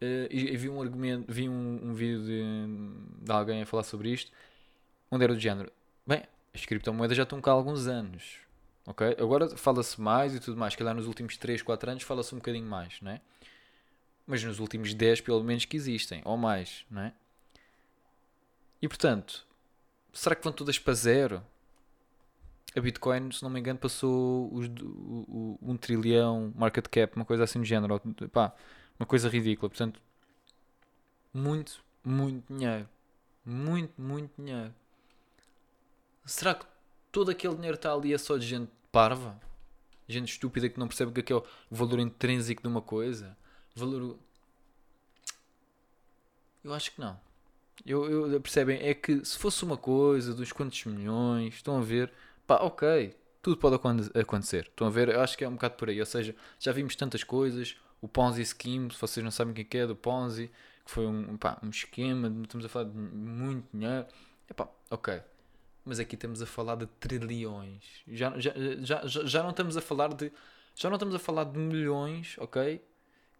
Uh, 0.00 0.26
e, 0.30 0.52
e, 0.52 0.56
vi 0.56 0.68
um 0.68 0.80
argumento, 0.80 1.30
vi 1.30 1.48
um, 1.48 1.80
um 1.82 1.94
vídeo 1.94 2.24
de, 2.24 3.24
de, 3.24 3.30
alguém 3.30 3.62
a 3.62 3.66
falar 3.66 3.82
sobre 3.82 4.10
isto, 4.10 4.32
onde 5.10 5.24
era 5.24 5.34
do 5.34 5.40
género, 5.40 5.70
bem, 6.06 6.22
as 6.54 6.64
criptomoedas 6.64 7.16
já 7.16 7.24
estão 7.24 7.40
cá 7.40 7.50
há 7.50 7.54
alguns 7.54 7.86
anos, 7.86 8.38
ok? 8.86 9.16
Agora 9.18 9.54
fala-se 9.56 10.00
mais 10.00 10.34
e 10.34 10.40
tudo 10.40 10.56
mais, 10.56 10.74
calhar 10.74 10.94
nos 10.94 11.06
últimos 11.06 11.36
3, 11.36 11.60
4 11.60 11.90
anos 11.90 12.02
fala-se 12.02 12.34
um 12.34 12.38
bocadinho 12.38 12.66
mais, 12.66 12.98
não 13.02 13.10
é? 13.10 13.20
Mas 14.26 14.42
nos 14.42 14.58
últimos 14.58 14.94
10 14.94 15.20
pelo 15.20 15.44
menos 15.44 15.66
que 15.66 15.76
existem, 15.76 16.22
ou 16.24 16.36
mais, 16.38 16.86
não 16.90 17.02
é? 17.02 17.12
E 18.80 18.88
portanto, 18.88 19.46
será 20.14 20.34
que 20.34 20.42
vão 20.42 20.52
todas 20.52 20.78
para 20.78 20.94
zero? 20.94 21.44
A 22.76 22.80
Bitcoin, 22.80 23.32
se 23.32 23.42
não 23.42 23.50
me 23.50 23.58
engano, 23.58 23.78
passou 23.78 24.52
os, 24.52 24.66
o, 24.66 25.24
o, 25.28 25.58
um 25.62 25.76
trilhão 25.76 26.52
market 26.54 26.86
cap, 26.88 27.16
uma 27.16 27.24
coisa 27.24 27.44
assim 27.44 27.58
do 27.58 27.64
género. 27.64 28.00
Pá, 28.32 28.54
uma 28.98 29.06
coisa 29.06 29.28
ridícula. 29.28 29.68
Portanto, 29.68 30.00
muito, 31.32 31.82
muito 32.04 32.52
dinheiro. 32.52 32.88
Muito, 33.44 34.00
muito 34.00 34.30
dinheiro. 34.40 34.72
Será 36.24 36.54
que 36.54 36.66
todo 37.10 37.30
aquele 37.30 37.54
dinheiro 37.54 37.74
está 37.74 37.92
ali 37.92 38.14
é 38.14 38.18
só 38.18 38.36
de 38.36 38.46
gente 38.46 38.70
parva? 38.92 39.40
Gente 40.06 40.32
estúpida 40.32 40.68
que 40.68 40.78
não 40.78 40.86
percebe 40.86 41.10
o 41.10 41.22
que 41.22 41.32
é, 41.32 41.36
o 41.36 41.44
valor 41.70 41.98
intrínseco 41.98 42.62
de 42.62 42.68
uma 42.68 42.82
coisa? 42.82 43.36
Valor. 43.74 44.16
Eu 46.62 46.74
acho 46.74 46.92
que 46.92 47.00
não. 47.00 47.18
Eu, 47.86 48.30
eu, 48.32 48.40
percebem? 48.40 48.78
É 48.82 48.92
que 48.92 49.24
se 49.24 49.38
fosse 49.38 49.64
uma 49.64 49.76
coisa 49.76 50.34
dos 50.34 50.52
quantos 50.52 50.84
milhões, 50.84 51.54
estão 51.54 51.78
a 51.78 51.82
ver? 51.82 52.12
Pá, 52.50 52.56
ok, 52.64 53.14
tudo 53.40 53.56
pode 53.56 53.76
acontecer. 53.76 54.66
Estão 54.66 54.88
a 54.88 54.90
ver? 54.90 55.08
Eu 55.08 55.20
acho 55.20 55.38
que 55.38 55.44
é 55.44 55.48
um 55.48 55.52
bocado 55.52 55.74
por 55.76 55.88
aí. 55.88 56.00
Ou 56.00 56.06
seja, 56.06 56.34
já 56.58 56.72
vimos 56.72 56.96
tantas 56.96 57.22
coisas. 57.22 57.76
O 58.00 58.08
Ponzi 58.08 58.44
Scheme, 58.44 58.92
se 58.92 59.00
vocês 59.00 59.22
não 59.22 59.30
sabem 59.30 59.52
o 59.52 59.54
que 59.54 59.78
é, 59.78 59.82
é 59.82 59.86
do 59.86 59.94
Ponzi, 59.94 60.50
que 60.84 60.90
foi 60.90 61.06
um, 61.06 61.36
pá, 61.36 61.60
um 61.62 61.70
esquema, 61.70 62.28
estamos 62.42 62.66
a 62.66 62.68
falar 62.68 62.86
de 62.86 62.96
muito 62.98 63.68
dinheiro. 63.72 64.04
Ok. 64.90 65.22
Mas 65.84 66.00
aqui 66.00 66.16
estamos 66.16 66.42
a 66.42 66.46
falar 66.46 66.74
de 66.74 66.86
trilhões. 66.86 67.84
Já, 68.08 68.36
já, 68.36 68.52
já, 68.82 69.06
já 69.06 69.42
não 69.44 69.50
estamos 69.50 69.76
a 69.76 69.80
falar 69.80 70.12
de. 70.12 70.32
Já 70.74 70.88
não 70.88 70.96
estamos 70.96 71.14
a 71.14 71.20
falar 71.20 71.44
de 71.44 71.58
milhões, 71.58 72.34
ok? 72.38 72.82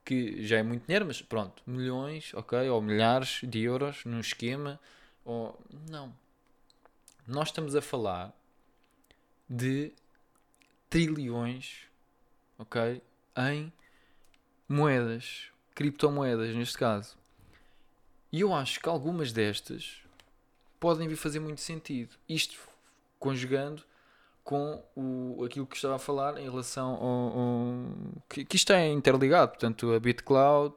Que 0.04 0.46
já 0.46 0.58
é 0.58 0.62
muito 0.62 0.86
dinheiro, 0.86 1.06
mas 1.06 1.20
pronto, 1.20 1.62
milhões, 1.66 2.32
ok? 2.34 2.68
Ou 2.70 2.80
milhares 2.80 3.40
de 3.42 3.60
euros 3.60 4.04
num 4.04 4.20
esquema. 4.20 4.78
Ou. 5.24 5.58
Não. 5.88 6.14
Nós 7.26 7.48
estamos 7.48 7.74
a 7.74 7.82
falar 7.82 8.39
de 9.50 9.92
trilhões, 10.88 11.88
ok, 12.56 13.02
em 13.36 13.72
moedas. 14.68 15.50
criptomoedas 15.74 16.54
neste 16.54 16.78
caso. 16.78 17.18
E 18.30 18.42
eu 18.42 18.54
acho 18.54 18.78
que 18.78 18.88
algumas 18.88 19.32
destas 19.32 20.02
podem 20.78 21.08
vir 21.08 21.16
fazer 21.16 21.40
muito 21.40 21.60
sentido. 21.60 22.14
Isto 22.28 22.56
conjugando 23.18 23.82
com 24.44 24.82
o, 24.94 25.44
aquilo 25.44 25.66
que 25.66 25.76
estava 25.76 25.96
a 25.96 25.98
falar 25.98 26.38
em 26.38 26.48
relação 26.48 26.94
ao, 26.94 27.38
ao 27.38 28.22
que, 28.28 28.44
que 28.44 28.56
isto 28.56 28.72
é 28.72 28.88
interligado, 28.88 29.52
portanto 29.52 29.92
a 29.92 30.00
BitCloud 30.00 30.74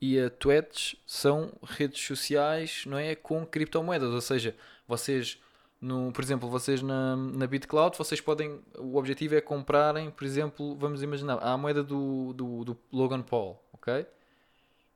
e 0.00 0.18
a 0.18 0.28
Twitch 0.28 0.94
são 1.06 1.52
redes 1.62 2.04
sociais, 2.04 2.84
não 2.86 2.98
é, 2.98 3.14
com 3.14 3.46
criptomoedas, 3.46 4.10
ou 4.10 4.20
seja, 4.20 4.56
vocês 4.86 5.38
no, 5.82 6.12
por 6.12 6.22
exemplo, 6.22 6.48
vocês 6.48 6.80
na, 6.80 7.16
na 7.16 7.44
BitCloud, 7.44 7.98
vocês 7.98 8.20
podem, 8.20 8.60
o 8.78 8.96
objetivo 8.96 9.34
é 9.34 9.40
comprarem, 9.40 10.12
por 10.12 10.24
exemplo, 10.24 10.76
vamos 10.76 11.02
imaginar, 11.02 11.42
a 11.42 11.56
moeda 11.56 11.82
do, 11.82 12.32
do, 12.34 12.64
do 12.64 12.78
Logan 12.92 13.20
Paul, 13.20 13.60
ok? 13.72 14.06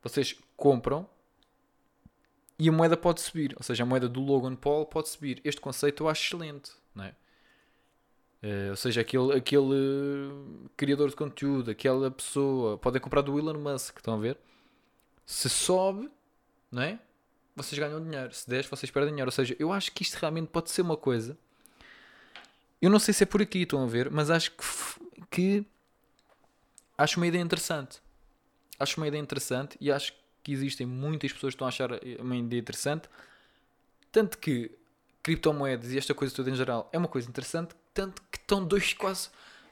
Vocês 0.01 0.39
compram 0.57 1.05
e 2.57 2.69
a 2.69 2.73
moeda 2.73 2.97
pode 2.97 3.21
subir, 3.21 3.53
ou 3.57 3.65
seja, 3.65 3.83
a 3.83 3.87
moeda 3.87 4.09
do 4.09 4.21
Logan 4.21 4.55
Paul 4.55 4.87
pode 4.87 5.09
subir. 5.09 5.41
Este 5.43 5.61
conceito 5.61 6.05
eu 6.05 6.09
acho 6.09 6.23
excelente, 6.25 6.71
não 6.95 7.03
é? 7.03 7.15
Uh, 8.45 8.71
ou 8.71 8.77
seja, 8.77 9.01
aquele, 9.01 9.33
aquele 9.33 10.31
criador 10.77 11.09
de 11.11 11.17
conteúdo, 11.17 11.69
aquela 11.69 12.13
pessoa, 12.13 12.79
podem 12.79 13.01
comprar 13.01 13.23
do 13.23 13.37
Elon 13.37 13.59
Musk, 13.59 13.97
estão 13.97 14.15
a 14.15 14.19
ver? 14.19 14.39
Se 15.25 15.51
sobe, 15.51 16.09
não 16.71 16.83
é? 16.83 17.01
Vocês 17.57 17.79
ganham 17.79 18.03
dinheiro. 18.03 18.33
Se 18.33 18.49
desce, 18.49 18.69
vocês 18.69 18.91
perdem 18.91 19.13
dinheiro. 19.13 19.29
Ou 19.29 19.33
seja, 19.33 19.57
eu 19.59 19.73
acho 19.73 19.91
que 19.91 20.03
isto 20.03 20.15
realmente 20.17 20.49
pode 20.49 20.71
ser 20.71 20.83
uma 20.83 20.97
coisa. 20.97 21.37
Eu 22.81 22.91
não 22.91 22.99
sei 22.99 23.15
se 23.15 23.23
é 23.23 23.27
por 23.27 23.41
aqui, 23.41 23.63
estão 23.63 23.83
a 23.83 23.87
ver, 23.87 24.11
mas 24.11 24.31
acho 24.31 24.53
que, 24.53 24.65
que 25.31 25.67
acho 26.99 27.19
uma 27.19 27.27
ideia 27.27 27.43
interessante. 27.43 28.01
Acho 28.79 29.01
uma 29.01 29.09
ideia 29.09 29.21
interessante 29.21 29.79
e 29.81 29.91
acho 29.91 30.13
que 30.43 30.53
existem 30.53 30.87
muitas 30.87 31.33
pessoas 31.33 31.55
que 31.55 31.57
estão 31.57 31.67
a 31.67 31.71
achar 31.71 31.91
uma 32.21 32.37
ideia 32.37 32.61
interessante. 32.61 33.09
Tanto 34.13 34.37
que 34.39 34.71
criptomoedas 35.23 35.91
e 35.93 35.99
esta 35.99 36.15
coisa 36.15 36.33
toda 36.35 36.51
em 36.51 36.55
geral 36.55 36.89
é 36.93 36.99
uma 36.99 37.09
coisa 37.09 37.29
interessante, 37.29 37.75
tanto 37.93 38.23
que 38.31 38.39
estão 38.39 38.65
dois 38.65 38.93
quase. 38.93 39.31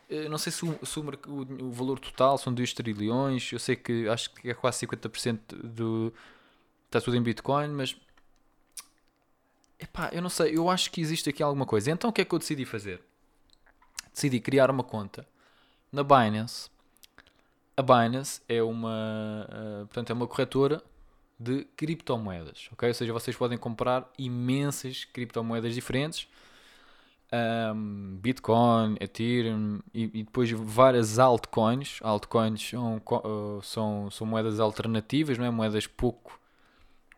Eh, 0.08 0.28
não 0.28 0.38
sei 0.38 0.50
se, 0.50 0.64
o, 0.64 0.78
se 0.84 0.98
o, 0.98 1.04
o, 1.62 1.70
valor 1.70 1.98
total 1.98 2.36
são 2.38 2.52
2 2.52 2.72
trilhões, 2.72 3.52
eu 3.52 3.58
sei 3.58 3.76
que 3.76 4.08
acho 4.08 4.30
que 4.34 4.50
é 4.50 4.54
quase 4.54 4.86
50% 4.86 5.38
do. 5.62 6.12
Está 6.94 7.04
tudo 7.04 7.16
em 7.16 7.22
Bitcoin, 7.22 7.70
mas. 7.70 7.96
Epá, 9.80 10.10
eu 10.12 10.22
não 10.22 10.28
sei, 10.28 10.56
eu 10.56 10.70
acho 10.70 10.92
que 10.92 11.00
existe 11.00 11.28
aqui 11.28 11.42
alguma 11.42 11.66
coisa. 11.66 11.90
Então 11.90 12.08
o 12.08 12.12
que 12.12 12.20
é 12.20 12.24
que 12.24 12.32
eu 12.32 12.38
decidi 12.38 12.64
fazer? 12.64 13.02
Decidi 14.12 14.38
criar 14.38 14.70
uma 14.70 14.84
conta 14.84 15.26
na 15.90 16.04
Binance. 16.04 16.70
A 17.76 17.82
Binance 17.82 18.40
é 18.48 18.62
uma, 18.62 19.48
uh, 19.50 19.86
portanto, 19.86 20.10
é 20.10 20.12
uma 20.12 20.28
corretora 20.28 20.80
de 21.36 21.64
criptomoedas, 21.76 22.68
ok? 22.70 22.86
Ou 22.88 22.94
seja, 22.94 23.12
vocês 23.12 23.34
podem 23.34 23.58
comprar 23.58 24.08
imensas 24.16 25.04
criptomoedas 25.04 25.74
diferentes, 25.74 26.28
um, 27.74 28.16
Bitcoin, 28.20 28.94
Ethereum 29.00 29.80
e, 29.92 30.04
e, 30.04 30.22
depois 30.22 30.48
várias 30.52 31.18
altcoins. 31.18 31.98
Altcoins 32.02 32.70
são, 32.70 32.98
uh, 32.98 33.60
são, 33.64 34.08
são 34.12 34.24
moedas 34.24 34.60
alternativas, 34.60 35.36
não 35.36 35.44
é? 35.44 35.50
Moedas 35.50 35.88
pouco 35.88 36.43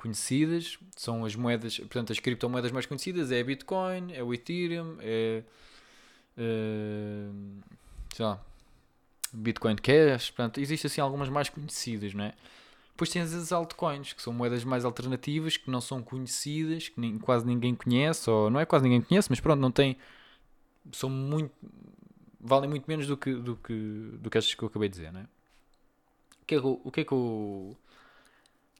conhecidas. 0.06 0.78
São 0.96 1.24
as 1.24 1.34
moedas, 1.34 1.78
portanto, 1.78 2.12
as 2.12 2.20
criptomoedas 2.20 2.70
mais 2.70 2.86
conhecidas 2.86 3.32
é 3.32 3.40
a 3.40 3.44
Bitcoin, 3.44 4.12
é 4.12 4.22
o 4.22 4.32
Ethereum, 4.32 4.96
é 5.00 5.42
uh, 6.38 7.62
sei 8.14 8.24
lá, 8.24 8.40
Bitcoin 9.32 9.76
Cash. 9.76 10.30
Portanto, 10.30 10.60
existem 10.60 10.88
assim 10.88 11.00
algumas 11.00 11.28
mais 11.28 11.48
conhecidas, 11.48 12.14
não 12.14 12.24
é? 12.24 12.34
Depois 12.90 13.10
tens 13.10 13.34
as 13.34 13.52
altcoins, 13.52 14.14
que 14.14 14.22
são 14.22 14.32
moedas 14.32 14.64
mais 14.64 14.84
alternativas, 14.84 15.56
que 15.58 15.70
não 15.70 15.82
são 15.82 16.02
conhecidas, 16.02 16.88
que 16.88 16.98
nem, 16.98 17.18
quase 17.18 17.44
ninguém 17.44 17.74
conhece, 17.74 18.30
ou 18.30 18.48
não 18.48 18.58
é 18.58 18.64
quase 18.64 18.84
ninguém 18.84 19.02
conhece, 19.02 19.28
mas 19.28 19.40
pronto, 19.40 19.60
não 19.60 19.70
tem. 19.70 19.98
São 20.92 21.10
muito. 21.10 21.52
valem 22.40 22.70
muito 22.70 22.86
menos 22.86 23.06
do 23.06 23.16
que, 23.16 23.34
do 23.34 23.56
que, 23.56 23.74
do 24.18 24.30
que 24.30 24.38
estas 24.38 24.54
que 24.54 24.62
eu 24.62 24.68
acabei 24.68 24.88
de 24.88 24.96
dizer, 24.96 25.12
não 25.12 25.20
é? 25.20 25.24
O 26.42 26.46
que 26.46 26.54
é 26.54 26.60
que 26.60 26.66
o 26.66 26.90
que 26.92 27.00
é 27.00 27.04
que 27.04 27.14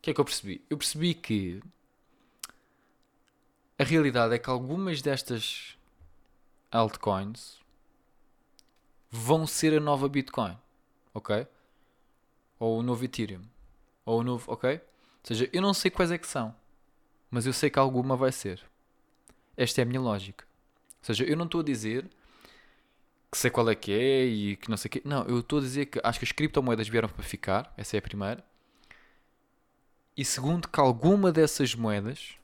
que 0.07 0.11
é 0.13 0.15
que 0.15 0.21
eu 0.21 0.25
percebi? 0.25 0.65
Eu 0.71 0.79
percebi 0.79 1.15
que 1.15 1.61
a 3.77 3.83
realidade 3.83 4.35
é 4.35 4.39
que 4.39 4.49
algumas 4.49 5.03
destas 5.03 5.77
altcoins 6.71 7.59
vão 9.11 9.49
ser 9.49 9.77
a 9.77 9.81
nova 9.81 10.09
Bitcoin, 10.09 10.57
ok? 11.13 11.45
Ou 12.61 12.79
o 12.79 12.83
novo 12.85 13.05
Ethereum 13.05 13.43
ou 14.05 14.21
o 14.21 14.23
novo, 14.23 14.53
ok? 14.53 14.75
Ou 14.75 14.81
seja, 15.25 15.51
eu 15.53 15.61
não 15.61 15.75
sei 15.75 15.91
quais 15.91 16.13
é 16.13 16.19
que 16.19 16.27
são, 16.29 16.55
mas 17.29 17.45
eu 17.45 17.53
sei 17.53 17.69
que 17.69 17.79
alguma 17.81 18.17
vai 18.17 18.31
ser. 18.31 18.63
Esta 19.57 19.81
é 19.81 19.83
a 19.83 19.87
minha 19.87 20.01
lógica. 20.01 20.47
Ou 21.01 21.07
seja, 21.07 21.25
eu 21.25 21.37
não 21.37 21.47
estou 21.47 21.63
a 21.63 21.65
dizer 21.65 22.09
que 23.29 23.37
sei 23.37 23.51
qual 23.51 23.69
é 23.69 23.75
que 23.75 23.91
é 23.91 24.25
e 24.25 24.57
que 24.57 24.71
não 24.71 24.77
sei 24.77 24.89
o 24.89 24.93
quê. 24.93 25.03
Não, 25.05 25.25
eu 25.25 25.41
estou 25.41 25.59
a 25.59 25.63
dizer 25.63 25.87
que 25.87 26.01
acho 26.05 26.21
que 26.21 26.25
as 26.25 26.31
criptomoedas 26.31 26.87
vieram 26.89 27.09
para 27.09 27.25
ficar. 27.25 27.75
Essa 27.77 27.97
é 27.97 27.99
a 27.99 28.03
primeira. 28.03 28.45
E 30.17 30.25
segundo, 30.25 30.69
que 30.69 30.81
alguma 30.81 31.31
dessas 31.31 31.75
moedas, 31.75 32.37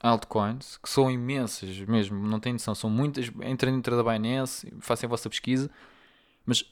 altcoins, 0.00 0.76
que 0.76 0.88
são 0.88 1.10
imensas 1.10 1.76
mesmo, 1.80 2.26
não 2.26 2.38
tenho 2.38 2.54
noção, 2.54 2.74
são 2.74 2.88
muitas. 2.88 3.26
Entrem 3.44 3.74
dentro 3.74 3.96
da 3.96 4.12
Binance, 4.12 4.72
façam 4.80 5.08
a 5.08 5.10
vossa 5.10 5.28
pesquisa, 5.28 5.70
mas 6.46 6.64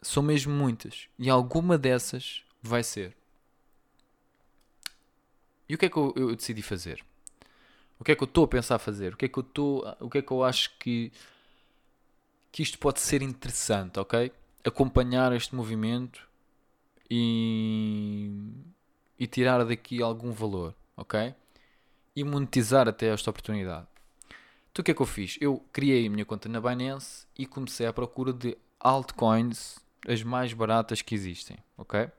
são 0.00 0.22
mesmo 0.22 0.52
muitas. 0.52 1.08
E 1.18 1.30
alguma 1.30 1.78
dessas 1.78 2.42
vai 2.60 2.82
ser. 2.82 3.16
E 5.68 5.74
o 5.74 5.78
que 5.78 5.86
é 5.86 5.88
que 5.88 5.96
eu, 5.96 6.12
eu 6.16 6.34
decidi 6.34 6.60
fazer? 6.60 7.04
O 7.98 8.04
que 8.04 8.12
é 8.12 8.16
que 8.16 8.22
eu 8.22 8.26
estou 8.26 8.44
a 8.44 8.48
pensar 8.48 8.78
fazer? 8.80 9.14
O 9.14 9.16
que 9.16 9.26
é 9.26 9.28
que 9.28 9.38
eu 9.38 9.42
estou, 9.42 9.96
o 10.00 10.10
que 10.10 10.18
é 10.18 10.22
que 10.22 10.32
eu 10.32 10.42
acho 10.42 10.76
que 10.78 11.12
que 12.52 12.62
isto 12.62 12.78
pode 12.78 13.00
ser 13.00 13.22
interessante, 13.22 13.98
ok? 13.98 14.30
Acompanhar 14.62 15.32
este 15.32 15.54
movimento 15.54 16.28
e, 17.10 18.30
e 19.22 19.26
tirar 19.26 19.64
daqui 19.64 20.02
algum 20.02 20.32
valor, 20.32 20.74
ok? 20.96 21.34
E 22.16 22.24
monetizar 22.24 22.88
até 22.88 23.06
esta 23.06 23.30
oportunidade. 23.30 23.86
Então 24.70 24.82
o 24.82 24.84
que 24.84 24.90
é 24.90 24.94
que 24.94 25.02
eu 25.02 25.06
fiz? 25.06 25.38
Eu 25.40 25.64
criei 25.72 26.06
a 26.06 26.10
minha 26.10 26.24
conta 26.24 26.48
na 26.48 26.60
Binance 26.60 27.26
e 27.38 27.46
comecei 27.46 27.86
à 27.86 27.92
procura 27.92 28.32
de 28.32 28.56
altcoins 28.80 29.78
as 30.08 30.22
mais 30.22 30.52
baratas 30.52 31.02
que 31.02 31.14
existem, 31.14 31.58
ok? 31.78 32.10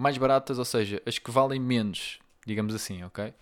mais 0.00 0.16
baratas, 0.16 0.58
ou 0.58 0.64
seja, 0.64 1.02
as 1.04 1.18
que 1.18 1.30
valem 1.30 1.60
menos, 1.60 2.20
digamos 2.46 2.74
assim, 2.74 3.04
ok? 3.04 3.34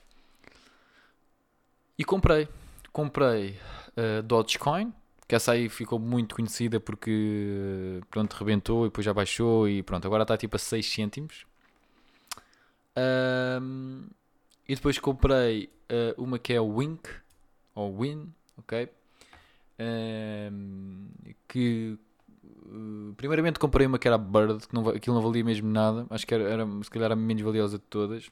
E 1.97 2.05
comprei. 2.05 2.49
Comprei 2.93 3.57
uh, 3.97 4.23
Dogecoin, 4.25 4.93
que 5.29 5.37
essa 5.37 5.53
aí 5.53 5.69
ficou 5.69 6.01
muito 6.01 6.35
conhecida 6.35 6.81
porque 6.81 8.01
pronto, 8.11 8.33
rebentou 8.33 8.87
e 8.87 8.89
depois 8.89 9.05
já 9.05 9.15
baixou 9.15 9.69
e 9.69 9.85
pronto, 9.85 10.05
agora 10.07 10.25
está 10.25 10.37
tipo 10.37 10.57
a 10.57 10.59
6 10.59 10.85
cêntimos. 10.85 11.47
Um, 12.99 14.07
e 14.69 14.75
depois 14.75 14.99
comprei 14.99 15.71
uh, 15.91 16.23
uma 16.23 16.39
que 16.39 16.53
é 16.53 16.61
Wink, 16.61 17.09
ou 17.75 17.99
Win, 18.01 18.33
ok? 18.57 18.89
Um, 19.81 21.09
que 21.47 21.99
eh, 22.69 23.13
primeiramente 23.17 23.59
comprei 23.59 23.87
uma 23.87 23.99
que 23.99 24.09
era 24.09 24.19
Bird, 24.19 24.67
que 24.67 24.75
não, 24.75 24.89
aquilo 24.89 25.15
não 25.17 25.23
valia 25.23 25.45
mesmo 25.45 25.71
nada. 25.71 26.07
Acho 26.11 26.27
que 26.27 26.35
era, 26.35 26.45
era 26.45 26.67
se 26.83 26.91
calhar 26.91 27.13
a 27.13 27.17
menos 27.17 27.43
valiosa 27.43 27.79
de 27.79 27.85
todas. 27.85 28.31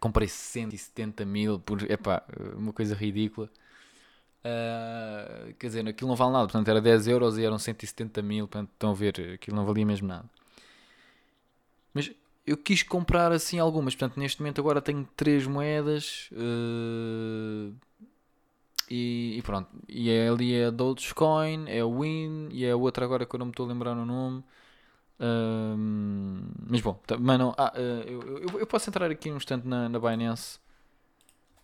Comprei 0.00 0.28
170 0.28 1.24
mil 1.24 1.58
por. 1.58 1.82
Epá, 1.90 2.22
uma 2.56 2.72
coisa 2.72 2.94
ridícula. 2.94 3.50
Uh, 4.44 5.54
quer 5.58 5.66
dizer, 5.66 5.88
aquilo 5.88 6.08
não 6.08 6.16
vale 6.16 6.32
nada. 6.32 6.44
Portanto, 6.46 6.68
era 6.68 6.80
10 6.80 7.08
euros 7.08 7.38
e 7.38 7.44
eram 7.44 7.58
170 7.58 8.22
mil. 8.22 8.46
Portanto, 8.46 8.70
estão 8.72 8.90
a 8.90 8.94
ver, 8.94 9.34
aquilo 9.34 9.56
não 9.56 9.64
valia 9.66 9.86
mesmo 9.86 10.06
nada. 10.08 10.28
Mas 11.92 12.10
eu 12.48 12.56
quis 12.56 12.82
comprar 12.82 13.32
assim 13.32 13.58
algumas. 13.58 13.94
Portanto, 13.94 14.18
neste 14.18 14.40
momento 14.40 14.60
agora 14.60 14.80
tenho 14.80 15.08
3 15.16 15.46
moedas. 15.46 16.30
Uh, 16.32 17.74
e, 18.90 19.36
e, 19.38 19.42
pronto, 19.42 19.68
e 19.88 20.10
é 20.10 20.28
ali 20.28 20.54
é 20.54 20.66
a 20.66 20.70
Dogecoin, 20.70 21.66
é 21.68 21.84
o 21.84 22.00
Win 22.00 22.48
e 22.50 22.64
é 22.64 22.70
a 22.72 22.76
outra 22.76 23.04
agora 23.04 23.26
que 23.26 23.34
eu 23.34 23.38
não 23.38 23.46
me 23.46 23.52
estou 23.52 23.66
a 23.66 23.68
lembrar 23.68 23.92
o 23.92 24.06
nome. 24.06 24.42
Um, 25.20 26.40
mas 26.70 26.80
bom, 26.80 26.94
tá, 27.06 27.18
mas 27.18 27.38
não, 27.38 27.52
ah, 27.58 27.72
eh, 27.74 28.04
eu, 28.06 28.22
eu, 28.38 28.60
eu, 28.60 28.66
posso 28.66 28.88
entrar 28.88 29.10
aqui 29.10 29.30
um 29.32 29.36
instante 29.36 29.66
na, 29.66 29.88
na 29.88 29.98
Binance. 29.98 30.60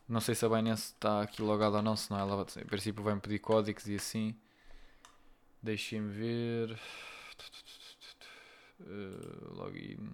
Não 0.09 0.21
sei 0.21 0.35
se 0.35 0.45
a 0.45 0.49
Binance 0.49 0.93
está 0.93 1.23
aqui 1.23 1.41
logada 1.41 1.77
ou 1.77 1.83
não, 1.83 1.97
senão 1.97 2.21
ela 2.21 2.37
vai, 2.37 2.47
em 2.63 2.67
princípio 2.67 3.03
vai-me 3.03 3.21
pedir 3.21 3.39
códigos 3.39 3.87
e 3.89 3.95
assim. 3.95 4.37
Deixem-me 5.63 6.13
ver. 6.13 6.79
Uh, 8.81 9.55
login. 9.57 10.11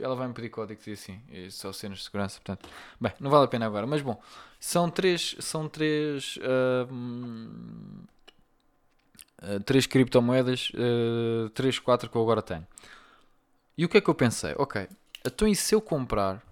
Ela 0.00 0.14
vai 0.14 0.28
me 0.28 0.34
pedir 0.34 0.50
códigos 0.50 0.86
e 0.86 0.92
assim, 0.92 1.20
e 1.30 1.50
só 1.50 1.72
cenas 1.72 1.98
de 1.98 2.04
segurança, 2.04 2.40
portanto, 2.40 2.68
bem, 3.00 3.12
não 3.20 3.30
vale 3.30 3.44
a 3.44 3.48
pena 3.48 3.66
agora, 3.66 3.86
mas 3.86 4.02
bom, 4.02 4.20
são 4.58 4.90
três, 4.90 5.36
são 5.40 5.68
três, 5.68 6.38
uh, 6.38 6.88
três 9.64 9.86
criptomoedas, 9.86 10.70
uh, 10.74 11.48
três, 11.50 11.78
quatro 11.78 12.08
que 12.10 12.16
eu 12.16 12.22
agora 12.22 12.42
tenho. 12.42 12.66
E 13.76 13.84
o 13.84 13.88
que 13.88 13.98
é 13.98 14.00
que 14.00 14.08
eu 14.08 14.14
pensei? 14.14 14.54
Ok, 14.56 14.88
então 15.24 15.48
e 15.48 15.54
se 15.56 15.74
eu 15.74 15.80
comprar, 15.80 16.42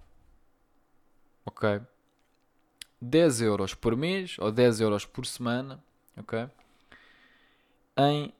ok, 1.45 1.81
10 3.01 3.41
euros 3.41 3.73
por 3.73 3.95
mês 3.95 4.37
ou 4.39 4.51
10 4.51 4.79
euros 4.79 5.05
por 5.05 5.25
semana, 5.25 5.83
ok, 6.17 6.47
em 7.97 8.33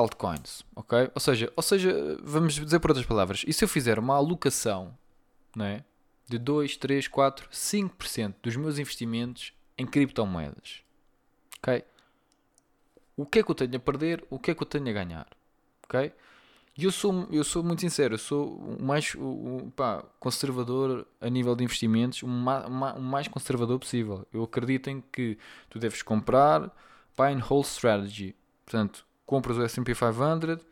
altcoins, 0.00 0.64
ok? 0.74 1.10
Ou 1.14 1.20
seja, 1.20 1.52
ou 1.56 1.62
seja, 1.62 2.18
vamos 2.22 2.54
dizer 2.54 2.80
por 2.80 2.90
outras 2.90 3.06
palavras, 3.06 3.44
e 3.46 3.52
se 3.52 3.64
eu 3.64 3.68
fizer 3.68 3.98
uma 3.98 4.16
alocação, 4.16 4.96
não 5.54 5.64
é? 5.64 5.84
De 6.28 6.38
2, 6.38 6.76
3, 6.76 7.08
4, 7.08 7.48
5% 7.50 8.34
dos 8.42 8.56
meus 8.56 8.78
investimentos 8.78 9.52
em 9.76 9.86
criptomoedas, 9.86 10.82
ok? 11.58 11.84
O 13.16 13.26
que 13.26 13.40
é 13.40 13.42
que 13.42 13.50
eu 13.50 13.54
tenho 13.54 13.76
a 13.76 13.80
perder? 13.80 14.24
O 14.30 14.38
que 14.38 14.50
é 14.50 14.54
que 14.54 14.62
eu 14.62 14.66
tenho 14.66 14.88
a 14.88 14.92
ganhar? 14.92 15.26
Ok? 15.84 16.12
E 16.78 16.84
eu 16.84 16.92
sou, 16.92 17.28
eu 17.30 17.44
sou 17.44 17.62
muito 17.62 17.80
sincero, 17.80 18.14
eu 18.14 18.18
sou 18.18 18.56
o 18.56 18.82
mais 18.82 19.14
o, 19.14 19.70
pá, 19.76 20.02
conservador 20.18 21.06
a 21.20 21.28
nível 21.28 21.54
de 21.54 21.62
investimentos, 21.64 22.22
o 22.22 22.26
mais, 22.26 22.64
o 22.96 23.00
mais 23.02 23.28
conservador 23.28 23.78
possível. 23.78 24.26
Eu 24.32 24.44
acredito 24.44 24.88
em 24.88 25.02
que 25.12 25.36
tu 25.68 25.78
deves 25.78 26.00
comprar 26.00 26.74
buy 27.16 27.34
and 27.34 27.40
hold 27.40 27.66
strategy. 27.66 28.34
Portanto, 28.64 29.04
compras 29.30 29.56
o 29.58 29.62
S&P 29.62 29.94
500, 29.94 30.66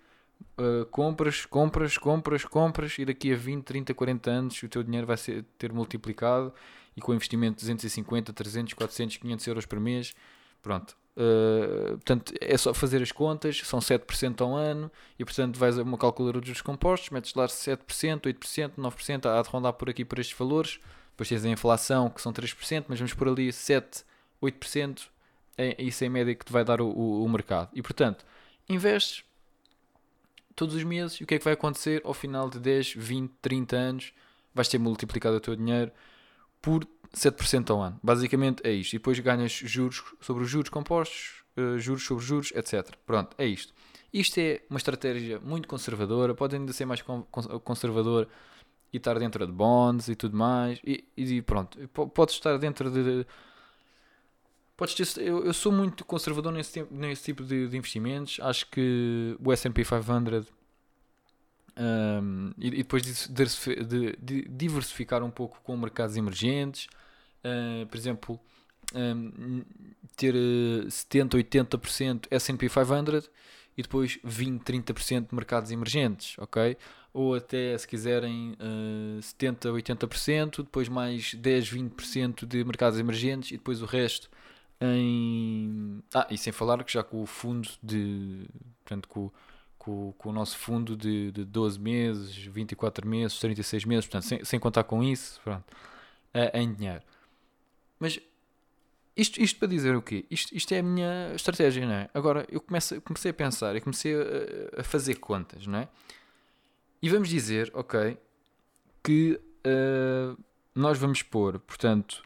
uh, 0.58 0.84
compras, 0.90 1.46
compras, 1.46 1.96
compras, 1.96 2.44
compras 2.44 2.98
e 2.98 3.04
daqui 3.04 3.32
a 3.32 3.36
20, 3.36 3.62
30, 3.62 3.94
40 3.94 4.30
anos 4.30 4.62
o 4.64 4.68
teu 4.68 4.82
dinheiro 4.82 5.06
vai 5.06 5.16
ser, 5.16 5.44
ter 5.56 5.72
multiplicado 5.72 6.52
e 6.96 7.00
com 7.00 7.14
investimento 7.14 7.58
de 7.58 7.60
250, 7.60 8.32
300, 8.32 8.74
400, 8.74 9.16
500 9.18 9.46
euros 9.46 9.64
por 9.66 9.78
mês, 9.78 10.12
pronto, 10.60 10.96
Uh, 11.20 11.94
portanto, 11.94 12.32
é 12.40 12.56
só 12.56 12.72
fazer 12.72 13.02
as 13.02 13.10
contas, 13.10 13.60
são 13.64 13.80
7% 13.80 14.40
ao 14.40 14.54
ano, 14.54 14.88
e 15.18 15.24
portanto 15.24 15.58
vais 15.58 15.76
a 15.76 15.82
uma 15.82 15.98
calculadora 15.98 16.40
dos 16.40 16.62
compostos, 16.62 17.10
metes 17.10 17.34
lá 17.34 17.46
7%, 17.46 18.20
8%, 18.20 18.74
9%, 18.78 19.26
há 19.26 19.42
de 19.42 19.48
rondar 19.48 19.72
por 19.72 19.90
aqui 19.90 20.04
por 20.04 20.20
estes 20.20 20.38
valores, 20.38 20.78
depois 21.10 21.28
tens 21.28 21.44
a 21.44 21.48
inflação 21.48 22.08
que 22.08 22.22
são 22.22 22.32
3%, 22.32 22.84
mas 22.86 23.00
vamos 23.00 23.14
por 23.14 23.26
ali 23.26 23.52
7, 23.52 24.04
8%, 24.40 25.08
é 25.56 25.82
isso 25.82 26.04
a 26.04 26.08
média 26.08 26.32
que 26.36 26.44
te 26.44 26.52
vai 26.52 26.64
dar 26.64 26.80
o, 26.80 26.86
o, 26.86 27.24
o 27.24 27.28
mercado. 27.28 27.70
E 27.74 27.82
portanto, 27.82 28.24
investes 28.68 29.24
todos 30.54 30.74
os 30.74 30.82
meses, 30.82 31.20
e 31.20 31.24
o 31.24 31.26
que 31.26 31.36
é 31.36 31.38
que 31.38 31.44
vai 31.44 31.52
acontecer 31.52 32.02
ao 32.04 32.12
final 32.12 32.50
de 32.50 32.58
10, 32.58 32.94
20, 32.94 33.32
30 33.40 33.76
anos? 33.76 34.12
Vais 34.52 34.66
ter 34.66 34.78
multiplicado 34.78 35.36
o 35.36 35.40
teu 35.40 35.54
dinheiro 35.54 35.92
por 36.60 36.84
7% 37.14 37.70
ao 37.70 37.80
ano. 37.80 38.00
Basicamente 38.02 38.60
é 38.64 38.72
isto. 38.72 38.94
E 38.94 38.98
depois 38.98 39.18
ganhas 39.20 39.52
juros 39.52 40.02
sobre 40.20 40.42
os 40.42 40.50
juros 40.50 40.68
compostos, 40.68 41.44
uh, 41.56 41.78
juros 41.78 42.04
sobre 42.04 42.24
juros, 42.24 42.50
etc. 42.52 42.96
Pronto, 43.06 43.36
é 43.38 43.46
isto. 43.46 43.72
Isto 44.12 44.38
é 44.40 44.62
uma 44.68 44.78
estratégia 44.78 45.38
muito 45.38 45.68
conservadora. 45.68 46.34
Pode 46.34 46.56
ainda 46.56 46.72
ser 46.72 46.86
mais 46.86 47.02
conservador 47.62 48.26
e 48.92 48.96
estar 48.96 49.18
dentro 49.18 49.46
de 49.46 49.52
bonds 49.52 50.08
e 50.08 50.16
tudo 50.16 50.36
mais. 50.36 50.80
E, 50.84 51.04
e 51.16 51.42
pronto, 51.42 51.78
podes 51.88 52.34
estar 52.34 52.56
dentro 52.58 52.90
de. 52.90 53.26
Podes 54.78 54.94
ter, 54.94 55.22
eu, 55.22 55.44
eu 55.44 55.52
sou 55.52 55.72
muito 55.72 56.04
conservador 56.04 56.52
nesse, 56.52 56.86
nesse 56.88 57.24
tipo 57.24 57.42
de, 57.42 57.66
de 57.66 57.76
investimentos. 57.76 58.38
Acho 58.40 58.64
que 58.70 59.36
o 59.44 59.50
SP 59.50 59.82
500 59.82 60.46
um, 61.76 62.52
e, 62.56 62.68
e, 62.68 62.70
depois 62.70 63.02
de, 63.02 63.12
de, 63.84 64.16
de, 64.22 64.48
diversificar 64.48 65.24
um 65.24 65.32
pouco 65.32 65.60
com 65.64 65.76
mercados 65.76 66.16
emergentes, 66.16 66.86
uh, 67.44 67.84
por 67.86 67.96
exemplo, 67.96 68.40
um, 68.94 69.64
ter 70.16 70.36
uh, 70.36 70.88
70, 70.88 71.36
80% 71.38 72.26
SP 72.30 72.68
500 72.68 73.28
e 73.76 73.82
depois 73.82 74.20
20, 74.22 74.62
30% 74.62 75.28
de 75.28 75.34
mercados 75.34 75.72
emergentes, 75.72 76.36
ok? 76.38 76.76
Ou 77.12 77.34
até, 77.34 77.76
se 77.76 77.88
quiserem, 77.88 78.54
uh, 78.60 79.20
70, 79.20 79.70
80%, 79.70 80.58
depois 80.58 80.88
mais 80.88 81.34
10, 81.34 81.72
20% 81.72 82.46
de 82.46 82.62
mercados 82.62 83.00
emergentes 83.00 83.50
e 83.50 83.56
depois 83.56 83.82
o 83.82 83.84
resto 83.84 84.30
em. 84.80 86.02
Ah, 86.14 86.26
e 86.30 86.38
sem 86.38 86.52
falar 86.52 86.82
que 86.84 86.92
já 86.92 87.02
com 87.02 87.22
o 87.22 87.26
fundo 87.26 87.68
de. 87.82 88.48
Portanto, 88.84 89.08
com 89.08 89.30
com, 89.88 90.12
com 90.18 90.28
o 90.28 90.32
nosso 90.32 90.58
fundo 90.58 90.96
de, 90.96 91.32
de 91.32 91.44
12 91.44 91.80
meses, 91.80 92.36
24 92.36 93.08
meses, 93.08 93.38
36 93.38 93.84
meses, 93.84 94.06
portanto, 94.06 94.24
sem, 94.24 94.44
sem 94.44 94.60
contar 94.60 94.84
com 94.84 95.02
isso, 95.02 95.40
pronto, 95.42 95.64
em 96.52 96.74
dinheiro. 96.74 97.02
Mas 97.98 98.20
isto, 99.16 99.40
isto 99.40 99.58
para 99.58 99.68
dizer 99.68 99.96
o 99.96 100.02
quê? 100.02 100.26
Isto, 100.30 100.54
isto 100.54 100.72
é 100.72 100.80
a 100.80 100.82
minha 100.82 101.32
estratégia, 101.34 101.86
não 101.86 101.94
é? 101.94 102.10
Agora, 102.12 102.46
eu 102.50 102.60
comecei, 102.60 103.00
comecei 103.00 103.30
a 103.30 103.34
pensar 103.34 103.74
e 103.76 103.80
comecei 103.80 104.14
a, 104.14 104.80
a, 104.80 104.84
fazer 104.84 105.14
contas, 105.16 105.66
não 105.66 105.78
é? 105.78 105.88
E 107.00 107.08
vamos 107.08 107.28
dizer, 107.28 107.70
ok, 107.74 108.18
que 109.02 109.40
uh, 109.66 110.38
nós 110.74 110.98
vamos 110.98 111.22
pôr, 111.22 111.58
portanto, 111.60 112.22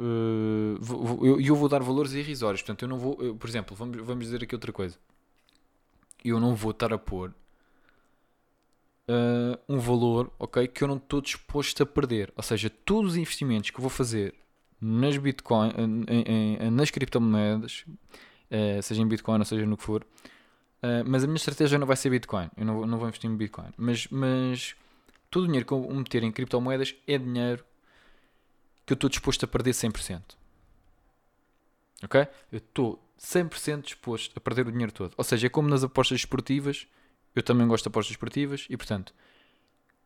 uh, 0.00 1.24
eu, 1.24 1.40
eu 1.40 1.56
vou 1.56 1.68
dar 1.68 1.82
valores 1.82 2.12
irrisórios, 2.12 2.62
portanto, 2.62 2.82
eu 2.82 2.88
não 2.88 2.98
vou, 2.98 3.16
eu, 3.20 3.34
por 3.36 3.48
exemplo, 3.48 3.76
vamos, 3.76 3.96
vamos 4.04 4.24
dizer 4.24 4.42
aqui 4.42 4.54
outra 4.54 4.72
coisa 4.72 4.98
eu 6.24 6.40
não 6.40 6.54
vou 6.54 6.70
estar 6.70 6.92
a 6.92 6.98
pôr 6.98 7.34
uh, 9.08 9.58
um 9.68 9.78
valor, 9.78 10.32
ok, 10.38 10.66
que 10.68 10.82
eu 10.82 10.88
não 10.88 10.96
estou 10.96 11.20
disposto 11.20 11.82
a 11.82 11.86
perder. 11.86 12.32
Ou 12.34 12.42
seja, 12.42 12.70
todos 12.70 13.12
os 13.12 13.16
investimentos 13.16 13.70
que 13.70 13.80
vou 13.80 13.90
fazer 13.90 14.34
nas 14.80 15.16
Bitcoin, 15.16 15.70
em, 16.08 16.56
em, 16.58 16.70
nas 16.70 16.90
criptomoedas, 16.90 17.84
uh, 18.50 18.82
seja 18.82 19.02
em 19.02 19.06
Bitcoin 19.06 19.38
ou 19.38 19.44
seja 19.44 19.66
no 19.66 19.76
que 19.76 19.84
for, 19.84 20.02
uh, 20.82 21.04
mas 21.06 21.22
a 21.22 21.26
minha 21.26 21.36
estratégia 21.36 21.78
não 21.78 21.86
vai 21.86 21.96
ser 21.96 22.08
Bitcoin. 22.08 22.50
Eu 22.56 22.64
não, 22.64 22.86
não 22.86 22.98
vou 22.98 23.06
investir 23.06 23.30
em 23.30 23.36
Bitcoin. 23.36 23.68
Mas, 23.76 24.08
mas 24.08 24.74
todo 25.30 25.44
o 25.44 25.46
dinheiro 25.46 25.66
que 25.66 25.72
eu 25.72 25.80
meter 25.90 26.22
em 26.22 26.32
criptomoedas 26.32 26.94
é 27.06 27.18
dinheiro 27.18 27.64
que 28.86 28.92
eu 28.92 28.94
estou 28.94 29.08
disposto 29.10 29.44
a 29.44 29.48
perder 29.48 29.72
100%. 29.72 30.22
Ok? 32.02 32.26
Eu 32.52 32.58
estou 32.58 33.02
100% 33.18 33.82
disposto 33.82 34.36
a 34.36 34.40
perder 34.40 34.66
o 34.66 34.72
dinheiro 34.72 34.92
todo. 34.92 35.14
Ou 35.16 35.24
seja, 35.24 35.46
é 35.46 35.50
como 35.50 35.68
nas 35.68 35.84
apostas 35.84 36.20
esportivas, 36.20 36.86
eu 37.34 37.42
também 37.42 37.66
gosto 37.66 37.84
de 37.84 37.88
apostas 37.88 38.12
esportivas 38.12 38.66
e, 38.68 38.76
portanto, 38.76 39.14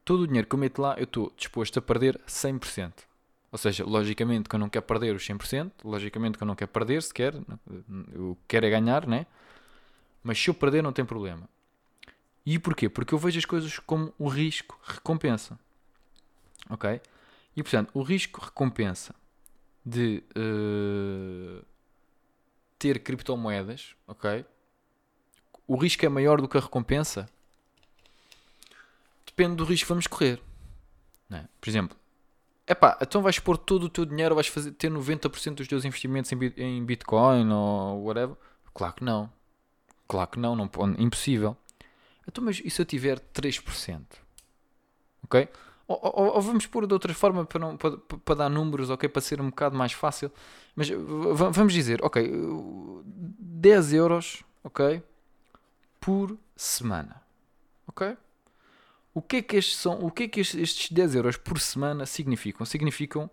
todo 0.05 0.23
o 0.23 0.27
dinheiro 0.27 0.47
que 0.47 0.55
eu 0.55 0.59
meto 0.59 0.81
lá, 0.81 0.95
eu 0.97 1.05
estou 1.05 1.33
disposto 1.37 1.79
a 1.79 1.83
perder 1.83 2.21
100%. 2.27 2.93
Ou 3.51 3.59
seja, 3.59 3.85
logicamente 3.85 4.49
que 4.49 4.55
eu 4.55 4.61
não 4.61 4.69
quero 4.69 4.85
perder 4.85 5.17
os 5.17 5.27
100%, 5.27 5.73
logicamente 5.85 6.37
que 6.37 6.45
eu 6.45 6.47
não 6.47 6.55
quero 6.55 6.71
perder 6.71 7.03
sequer, 7.03 7.35
eu 8.13 8.37
quero 8.47 8.67
é 8.67 8.71
ganhar, 8.71 9.07
né? 9.07 9.27
Mas 10.23 10.39
se 10.39 10.51
eu 10.51 10.55
perder, 10.55 10.83
não 10.83 10.93
tem 10.93 11.05
problema. 11.05 11.49
E 12.45 12.59
porquê? 12.59 12.89
Porque 12.89 13.15
eu 13.15 13.19
vejo 13.19 13.39
as 13.39 13.45
coisas 13.45 13.79
como 13.79 14.13
o 14.19 14.29
risco 14.29 14.79
recompensa. 14.83 15.59
Ok? 16.69 17.01
E 17.59 17.63
portanto, 17.65 17.91
o 17.93 18.03
risco 18.03 18.41
recompensa 18.41 19.13
de 19.85 20.23
uh, 20.37 21.61
ter 22.79 23.01
criptomoedas, 23.01 23.97
ok? 24.07 24.47
O 25.67 25.77
risco 25.77 26.07
é 26.07 26.09
maior 26.09 26.41
do 26.41 26.47
que 26.47 26.57
a 26.57 26.61
recompensa? 26.61 27.29
Depende 29.27 29.57
do 29.57 29.65
risco 29.65 29.87
que 29.87 29.89
vamos 29.89 30.07
correr. 30.07 30.41
É? 31.33 31.47
Por 31.61 31.69
exemplo, 31.69 31.99
epá, 32.65 32.97
então 33.03 33.23
vais 33.23 33.41
pôr 33.41 33.59
todo 33.59 33.87
o 33.87 33.89
teu 33.89 34.07
dinheiro, 34.07 34.37
vais 34.37 34.47
fazer, 34.47 34.71
ter 34.71 34.89
90% 34.89 35.55
dos 35.57 35.67
teus 35.67 35.85
investimentos 35.85 36.31
em, 36.31 36.39
em 36.57 36.85
Bitcoin 36.85 37.51
ou 37.51 38.05
whatever? 38.05 38.37
Claro 38.73 38.95
que 38.95 39.03
não. 39.03 39.33
Claro 40.07 40.31
que 40.31 40.39
não, 40.39 40.55
não 40.55 40.71
impossível. 40.97 41.57
Então, 42.25 42.45
mas 42.45 42.63
e 42.65 42.71
se 42.71 42.81
eu 42.81 42.87
tiver 42.87 43.19
3%? 43.19 44.05
Ok? 45.25 45.49
Ou, 45.89 45.99
ou, 46.03 46.35
ou, 46.35 46.41
vamos 46.43 46.67
pôr 46.67 46.87
de 46.87 46.93
outra 46.93 47.15
forma 47.15 47.47
para, 47.47 47.59
não, 47.59 47.75
para, 47.75 47.97
para, 47.97 48.35
dar 48.35 48.51
números, 48.51 48.91
ok? 48.91 49.09
Para 49.09 49.23
ser 49.23 49.41
um 49.41 49.49
bocado 49.49 49.75
mais 49.75 49.93
fácil. 49.93 50.31
Mas 50.77 50.91
vamos 50.91 51.73
dizer, 51.73 52.05
ok, 52.05 52.31
10 53.05 53.95
euros, 53.95 54.45
ok? 54.63 55.03
Por 55.99 56.37
semana, 56.55 57.23
ok? 57.87 58.19
O 59.15 59.23
que 59.23 59.37
é 59.37 59.43
que 59.43 59.57
estes 59.57 59.79
são? 59.79 59.99
O 60.05 60.11
que 60.11 60.25
é 60.25 60.29
que 60.29 60.41
estes 60.41 60.93
10 60.93 61.15
euros 61.15 61.37
por 61.39 61.59
semana 61.59 62.05
significam? 62.05 62.67
Significam 62.67 63.31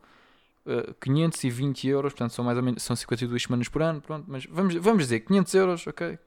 uh, 0.66 0.92
eh, 0.92 0.96
520 1.02 1.90
euros, 1.90 2.14
portanto 2.14 2.32
são 2.32 2.46
mais 2.46 2.58
ou 2.58 2.64
menos 2.64 2.82
são 2.82 2.96
52 2.96 3.44
semanas 3.44 3.68
por 3.68 3.82
ano, 3.82 4.02
pronto, 4.02 4.26
mas 4.30 4.46
vamos, 4.46 4.74
vamos 4.76 5.04
dizer 5.04 5.20
500 5.20 5.54
euros, 5.56 5.88
ok? 5.88 6.18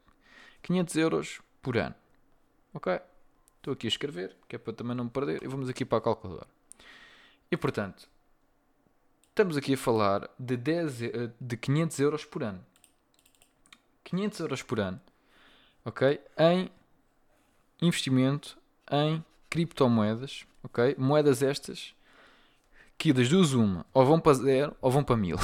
500 0.62 0.96
euros 0.96 1.40
por 1.62 1.78
ano, 1.78 1.94
ok? 2.74 3.00
Estou 3.58 3.72
aqui 3.72 3.86
a 3.86 3.88
escrever, 3.88 4.36
que 4.48 4.56
é 4.56 4.58
para 4.58 4.72
também 4.72 4.96
não 4.96 5.04
me 5.04 5.10
perder, 5.10 5.42
e 5.42 5.48
vamos 5.48 5.68
aqui 5.68 5.84
para 5.84 5.98
a 5.98 6.00
calculadora. 6.00 6.48
E 7.50 7.56
portanto, 7.56 8.08
estamos 9.28 9.56
aqui 9.56 9.74
a 9.74 9.76
falar 9.76 10.28
de, 10.38 10.56
10, 10.56 11.02
eh, 11.02 11.30
de 11.40 11.56
500 11.56 11.98
euros 12.00 12.24
por 12.24 12.42
ano. 12.42 12.64
500 14.04 14.40
euros 14.40 14.62
por 14.62 14.80
ano, 14.80 15.00
ok? 15.84 16.20
Em 16.38 16.70
investimento 17.82 18.56
em 18.90 19.22
criptomoedas, 19.50 20.46
ok? 20.62 20.94
Moedas 20.98 21.42
estas 21.42 21.94
que 22.98 23.12
das 23.12 23.28
duas 23.28 23.52
uma, 23.52 23.86
ou 23.94 24.04
vão 24.04 24.18
para 24.18 24.34
zero 24.34 24.76
ou 24.80 24.90
vão 24.90 25.04
para 25.04 25.16
mil. 25.16 25.36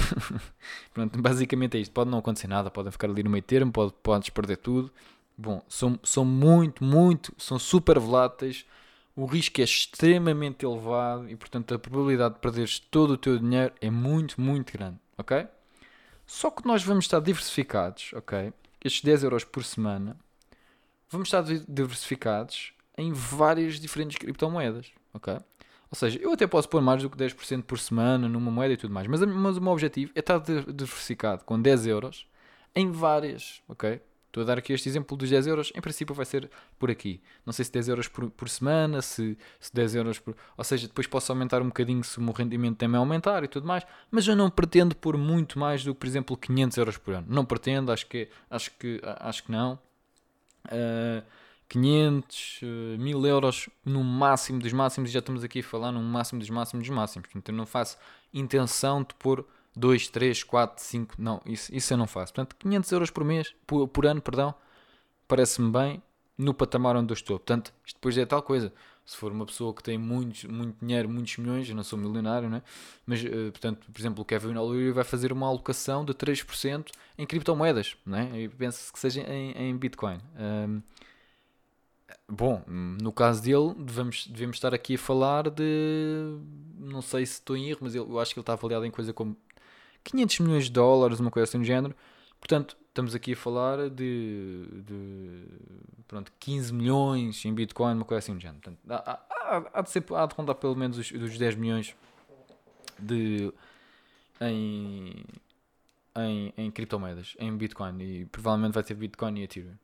Pronto, 0.92 1.22
basicamente 1.22 1.76
é 1.76 1.80
isto. 1.80 1.92
Pode 1.92 2.10
não 2.10 2.18
acontecer 2.18 2.48
nada, 2.48 2.68
podem 2.68 2.90
ficar 2.90 3.08
ali 3.08 3.22
no 3.22 3.30
meio 3.30 3.44
termo, 3.44 3.70
pode, 3.70 3.94
podes 4.02 4.28
perder 4.28 4.56
tudo. 4.56 4.90
Bom, 5.36 5.62
são, 5.68 5.98
são 6.04 6.24
muito, 6.24 6.84
muito, 6.84 7.34
são 7.38 7.58
super 7.58 7.98
voláteis. 7.98 8.64
o 9.16 9.26
risco 9.26 9.60
é 9.60 9.64
extremamente 9.64 10.64
elevado 10.64 11.28
e, 11.28 11.36
portanto, 11.36 11.74
a 11.74 11.78
probabilidade 11.78 12.34
de 12.34 12.40
perderes 12.40 12.78
todo 12.78 13.14
o 13.14 13.16
teu 13.16 13.38
dinheiro 13.38 13.72
é 13.80 13.90
muito, 13.90 14.40
muito 14.40 14.72
grande, 14.72 14.98
ok? 15.18 15.46
Só 16.26 16.50
que 16.50 16.66
nós 16.66 16.82
vamos 16.82 17.04
estar 17.04 17.20
diversificados, 17.20 18.12
ok? 18.14 18.52
Estes 18.84 19.02
10 19.02 19.24
euros 19.24 19.44
por 19.44 19.64
semana, 19.64 20.16
vamos 21.10 21.28
estar 21.28 21.42
diversificados 21.68 22.72
em 22.96 23.12
várias 23.12 23.80
diferentes 23.80 24.16
criptomoedas, 24.16 24.92
ok? 25.12 25.34
Ou 25.90 25.96
seja, 25.96 26.18
eu 26.20 26.32
até 26.32 26.46
posso 26.46 26.68
pôr 26.68 26.82
mais 26.82 27.02
do 27.02 27.10
que 27.10 27.16
10% 27.16 27.62
por 27.62 27.78
semana 27.78 28.28
numa 28.28 28.50
moeda 28.50 28.74
e 28.74 28.76
tudo 28.76 28.92
mais, 28.92 29.06
mas, 29.06 29.20
mas 29.20 29.56
o 29.56 29.60
meu 29.60 29.72
objetivo 29.72 30.12
é 30.14 30.20
estar 30.20 30.38
diversificado 30.40 31.44
com 31.44 31.60
10 31.60 31.86
euros 31.86 32.26
em 32.74 32.90
várias, 32.90 33.62
ok? 33.68 34.00
Estou 34.34 34.42
a 34.42 34.46
dar 34.46 34.58
aqui 34.58 34.72
este 34.72 34.88
exemplo 34.88 35.16
dos 35.16 35.30
10 35.30 35.46
euros, 35.46 35.72
em 35.76 35.80
princípio 35.80 36.12
vai 36.12 36.26
ser 36.26 36.50
por 36.76 36.90
aqui. 36.90 37.22
Não 37.46 37.52
sei 37.52 37.64
se 37.64 37.70
10 37.70 37.86
euros 37.86 38.08
por, 38.08 38.28
por 38.30 38.48
semana, 38.48 39.00
se, 39.00 39.38
se 39.60 39.72
10 39.72 39.94
euros 39.94 40.18
por. 40.18 40.34
Ou 40.56 40.64
seja, 40.64 40.88
depois 40.88 41.06
posso 41.06 41.30
aumentar 41.30 41.62
um 41.62 41.66
bocadinho 41.66 42.02
se 42.02 42.18
o 42.18 42.20
meu 42.20 42.32
rendimento 42.32 42.76
também 42.76 42.98
aumentar 42.98 43.44
e 43.44 43.46
tudo 43.46 43.64
mais, 43.64 43.86
mas 44.10 44.26
eu 44.26 44.34
não 44.34 44.50
pretendo 44.50 44.96
pôr 44.96 45.16
muito 45.16 45.56
mais 45.56 45.84
do 45.84 45.94
que, 45.94 46.00
por 46.00 46.06
exemplo, 46.08 46.36
500 46.36 46.76
euros 46.78 46.98
por 46.98 47.14
ano. 47.14 47.28
Não 47.30 47.44
pretendo, 47.44 47.92
acho 47.92 48.08
que, 48.08 48.28
acho 48.50 48.72
que, 48.72 49.00
acho 49.20 49.44
que 49.44 49.52
não. 49.52 49.78
Uh, 50.66 51.22
500, 51.68 52.60
uh, 52.62 52.98
1000 52.98 53.26
euros 53.26 53.68
no 53.84 54.02
máximo 54.02 54.58
dos 54.58 54.72
máximos, 54.72 55.12
já 55.12 55.20
estamos 55.20 55.44
aqui 55.44 55.60
a 55.60 55.62
falar 55.62 55.92
no 55.92 56.02
máximo 56.02 56.40
dos 56.40 56.50
máximos 56.50 56.88
dos 56.88 56.96
máximos. 56.96 57.28
Portanto, 57.28 57.50
eu 57.50 57.54
não 57.54 57.66
faço 57.66 57.96
intenção 58.32 59.04
de 59.04 59.14
pôr 59.14 59.46
2, 59.76 60.08
3, 60.08 60.42
4, 60.42 60.82
5, 60.84 61.14
não, 61.18 61.40
isso, 61.46 61.74
isso 61.74 61.92
eu 61.92 61.96
não 61.96 62.06
faço. 62.06 62.32
Portanto, 62.32 62.56
500 62.58 62.92
euros 62.92 63.10
por 63.10 63.24
mês, 63.24 63.54
por, 63.66 63.88
por 63.88 64.06
ano, 64.06 64.20
perdão, 64.20 64.54
parece-me 65.26 65.70
bem 65.70 66.02
no 66.36 66.54
patamar 66.54 66.96
onde 66.96 67.12
eu 67.12 67.14
estou. 67.14 67.38
Portanto, 67.38 67.72
isto 67.84 67.96
depois 67.96 68.16
é 68.16 68.24
tal 68.24 68.42
coisa. 68.42 68.72
Se 69.04 69.16
for 69.16 69.32
uma 69.32 69.44
pessoa 69.44 69.74
que 69.74 69.82
tem 69.82 69.98
muitos, 69.98 70.44
muito 70.44 70.78
dinheiro, 70.80 71.08
muitos 71.08 71.36
milhões, 71.36 71.68
eu 71.68 71.76
não 71.76 71.82
sou 71.82 71.98
milionário, 71.98 72.48
né? 72.48 72.62
mas, 73.04 73.22
uh, 73.22 73.50
portanto, 73.52 73.86
por 73.92 74.00
exemplo, 74.00 74.22
o 74.22 74.24
Kevin 74.24 74.56
O'Leary 74.56 74.92
vai 74.92 75.04
fazer 75.04 75.30
uma 75.30 75.46
alocação 75.46 76.06
de 76.06 76.14
3% 76.14 76.90
em 77.18 77.26
criptomoedas, 77.26 77.96
né? 78.06 78.30
e 78.34 78.48
penso 78.48 78.90
que 78.90 78.98
seja 78.98 79.20
em, 79.20 79.52
em 79.52 79.76
Bitcoin. 79.76 80.18
Um, 80.38 80.80
Bom, 82.26 82.62
no 82.66 83.12
caso 83.12 83.42
dele, 83.42 83.74
devemos, 83.76 84.26
devemos 84.26 84.56
estar 84.56 84.72
aqui 84.72 84.94
a 84.94 84.98
falar 84.98 85.50
de. 85.50 86.38
Não 86.78 87.02
sei 87.02 87.26
se 87.26 87.34
estou 87.34 87.54
em 87.56 87.68
erro, 87.68 87.80
mas 87.82 87.94
eu 87.94 88.18
acho 88.18 88.32
que 88.32 88.38
ele 88.38 88.42
está 88.42 88.54
avaliado 88.54 88.84
em 88.86 88.90
coisa 88.90 89.12
como 89.12 89.36
500 90.04 90.38
milhões 90.40 90.64
de 90.64 90.72
dólares, 90.72 91.18
uma 91.18 91.30
coisa 91.30 91.48
assim 91.48 91.58
do 91.58 91.64
género. 91.64 91.94
Portanto, 92.38 92.76
estamos 92.88 93.14
aqui 93.14 93.32
a 93.32 93.36
falar 93.36 93.88
de, 93.90 94.66
de 94.86 95.44
pronto, 96.06 96.30
15 96.38 96.72
milhões 96.72 97.44
em 97.44 97.52
Bitcoin, 97.52 97.94
uma 97.94 98.04
coisa 98.04 98.18
assim 98.18 98.34
do 98.34 98.40
género. 98.40 98.60
Portanto, 98.60 98.78
há, 98.88 99.20
há, 99.30 99.70
há, 99.74 99.82
de 99.82 99.90
ser, 99.90 100.04
há 100.14 100.26
de 100.26 100.34
rondar 100.34 100.54
pelo 100.56 100.76
menos 100.76 100.98
os, 100.98 101.10
os 101.10 101.38
10 101.38 101.56
milhões 101.56 101.96
de, 102.98 103.52
em, 104.40 105.24
em, 106.16 106.52
em 106.56 106.70
criptomoedas, 106.70 107.34
em 107.38 107.56
Bitcoin. 107.56 108.00
E 108.00 108.26
provavelmente 108.26 108.74
vai 108.74 108.82
ter 108.82 108.94
Bitcoin 108.94 109.40
e 109.40 109.42
Ethereum. 109.44 109.74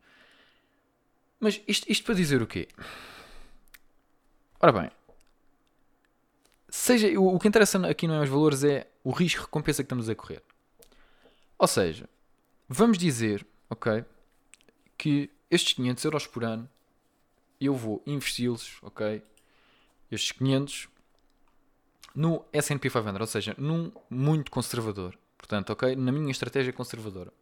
Mas 1.41 1.61
isto, 1.67 1.91
isto 1.91 2.05
para 2.05 2.15
dizer 2.15 2.43
o 2.43 2.47
quê? 2.47 2.69
Ora 4.61 4.73
bem, 4.73 4.91
seja, 6.69 7.09
o, 7.19 7.35
o 7.35 7.39
que 7.39 7.49
interessa 7.49 7.79
aqui 7.87 8.07
não 8.07 8.17
é 8.17 8.23
os 8.23 8.29
valores, 8.29 8.63
é 8.63 8.87
o 9.03 9.11
risco-recompensa 9.11 9.83
que 9.83 9.87
estamos 9.87 10.09
a 10.09 10.15
correr. 10.15 10.43
Ou 11.59 11.67
seja, 11.67 12.09
vamos 12.69 12.99
dizer, 12.99 13.47
ok, 13.69 14.05
que 14.97 15.31
estes 15.51 15.75
500 15.75 16.05
euros 16.05 16.27
por 16.27 16.45
ano 16.45 16.69
eu 17.61 17.75
vou 17.75 18.03
investi-los, 18.07 18.79
ok, 18.83 19.23
estes 20.11 20.33
500 20.33 20.89
no 22.15 22.45
S&P 22.53 22.91
500, 22.91 23.21
ou 23.21 23.27
seja, 23.27 23.55
num 23.59 23.93
muito 24.09 24.51
conservador. 24.51 25.17
Portanto, 25.37 25.71
ok, 25.71 25.95
na 25.97 26.11
minha 26.11 26.31
estratégia 26.31 26.73
conservadora. 26.73 27.33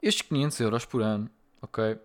Estes 0.00 0.22
500 0.22 0.60
euros 0.60 0.84
por 0.84 1.02
ano, 1.02 1.30
ok, 1.60 1.98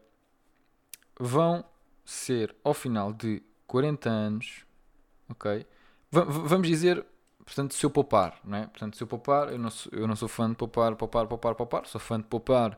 vão 1.19 1.65
ser 2.05 2.55
ao 2.63 2.73
final 2.73 3.11
de 3.11 3.41
40 3.65 4.09
anos, 4.09 4.65
ok, 5.29 5.65
vamos 6.11 6.67
dizer, 6.67 7.05
portanto, 7.47 7.73
se 7.73 7.85
eu 7.85 7.89
poupar, 7.89 8.39
não 8.43 8.57
é? 8.57 8.67
Portanto, 8.67 8.97
se 8.97 9.03
eu 9.03 9.07
poupar, 9.07 9.51
eu 9.51 9.57
não 9.57 9.69
sou, 9.69 9.91
eu 9.93 10.05
não 10.05 10.15
sou 10.15 10.27
fã 10.27 10.49
de 10.49 10.55
poupar, 10.55 10.95
poupar, 10.95 11.25
poupar, 11.25 11.55
poupar, 11.55 11.87
sou 11.87 11.99
fã 11.99 12.19
de 12.19 12.27
poupar 12.27 12.77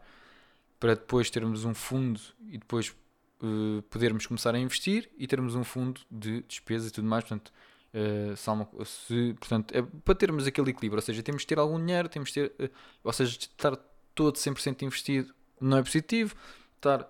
para 0.79 0.93
depois 0.93 1.29
termos 1.29 1.65
um 1.65 1.73
fundo 1.73 2.21
e 2.47 2.58
depois 2.58 2.95
uh, 3.41 3.82
podermos 3.89 4.27
começar 4.27 4.53
a 4.53 4.60
investir 4.60 5.10
e 5.17 5.25
termos 5.25 5.55
um 5.55 5.63
fundo 5.63 5.99
de 6.10 6.43
despesas 6.43 6.89
e 6.89 6.93
tudo 6.93 7.08
mais, 7.08 7.23
portanto, 7.23 7.51
uh, 7.93 8.86
se 8.86 9.34
portanto 9.39 9.75
é 9.75 9.82
para 9.82 10.15
termos 10.15 10.45
aquele 10.45 10.69
equilíbrio, 10.69 10.99
ou 10.99 11.01
seja, 11.01 11.23
temos 11.23 11.41
de 11.41 11.47
ter 11.47 11.58
algum 11.58 11.84
dinheiro, 11.84 12.08
temos 12.08 12.29
de 12.32 12.47
ter, 12.47 12.65
uh, 12.65 12.71
ou 13.03 13.12
seja, 13.12 13.38
estar 13.38 13.75
todo 14.13 14.36
100% 14.36 14.84
investido 14.84 15.34
não 15.60 15.77
é 15.77 15.84
positivo, 15.84 16.36
estar 16.75 17.10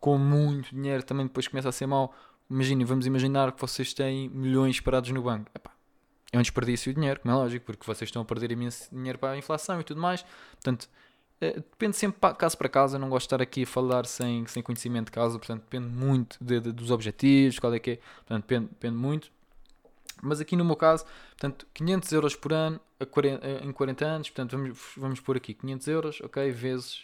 com 0.00 0.16
muito 0.16 0.74
dinheiro 0.74 1.02
também 1.02 1.26
depois 1.26 1.46
começa 1.46 1.68
a 1.68 1.72
ser 1.72 1.86
mau, 1.86 2.14
Imaginem, 2.48 2.84
vamos 2.84 3.06
imaginar 3.06 3.52
que 3.52 3.60
vocês 3.60 3.92
têm 3.92 4.28
milhões 4.28 4.80
parados 4.80 5.10
no 5.10 5.22
banco. 5.22 5.50
Epá, 5.54 5.72
é 6.32 6.38
um 6.38 6.42
desperdício 6.42 6.92
de 6.92 7.00
dinheiro, 7.00 7.20
como 7.20 7.34
é 7.34 7.36
lógico, 7.36 7.66
porque 7.66 7.84
vocês 7.86 8.08
estão 8.08 8.22
a 8.22 8.24
perder 8.24 8.52
imenso 8.52 8.88
dinheiro 8.94 9.18
para 9.18 9.32
a 9.32 9.36
inflação 9.36 9.80
e 9.80 9.84
tudo 9.84 10.00
mais. 10.00 10.24
Portanto, 10.52 10.88
é, 11.40 11.52
depende 11.54 11.96
sempre 11.96 12.18
caso 12.34 12.56
para 12.56 12.68
caso. 12.68 12.96
Eu 12.96 13.00
não 13.00 13.08
gosto 13.08 13.24
de 13.24 13.26
estar 13.26 13.42
aqui 13.42 13.64
a 13.64 13.66
falar 13.66 14.06
sem, 14.06 14.46
sem 14.46 14.62
conhecimento 14.62 15.06
de 15.06 15.12
caso, 15.12 15.38
portanto, 15.38 15.62
depende 15.62 15.88
muito 15.88 16.36
de, 16.40 16.60
de, 16.60 16.72
dos 16.72 16.90
objetivos, 16.90 17.58
qual 17.58 17.74
é 17.74 17.78
que 17.78 17.92
é. 17.92 17.96
Portanto, 17.96 18.42
depende, 18.42 18.68
depende 18.68 18.96
muito. 18.96 19.30
Mas 20.22 20.40
aqui 20.40 20.56
no 20.56 20.64
meu 20.64 20.76
caso, 20.76 21.04
portanto, 21.30 21.66
500 21.74 22.12
euros 22.12 22.36
por 22.36 22.52
ano 22.52 22.80
40, 23.10 23.46
em 23.64 23.72
40 23.72 24.04
anos, 24.04 24.30
portanto, 24.30 24.56
vamos, 24.56 24.78
vamos 24.96 25.20
pôr 25.20 25.36
aqui 25.36 25.52
500 25.52 25.88
euros, 25.88 26.20
ok, 26.22 26.50
vezes 26.50 27.02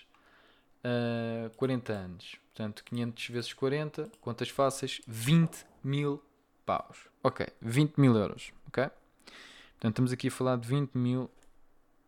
uh, 0.84 1.50
40 1.56 1.92
anos. 1.92 2.41
Portanto, 2.54 2.84
500 2.84 3.28
vezes 3.28 3.52
40, 3.54 4.10
contas 4.20 4.50
fáceis, 4.50 5.00
20 5.06 5.64
mil 5.82 6.22
paus. 6.66 7.08
Ok, 7.22 7.46
20 7.62 7.96
mil 7.96 8.14
euros. 8.14 8.52
Ok? 8.68 8.84
Portanto, 8.84 9.92
estamos 9.94 10.12
aqui 10.12 10.28
a 10.28 10.30
falar 10.30 10.56
de 10.56 10.68
20 10.68 10.94
mil 10.94 11.30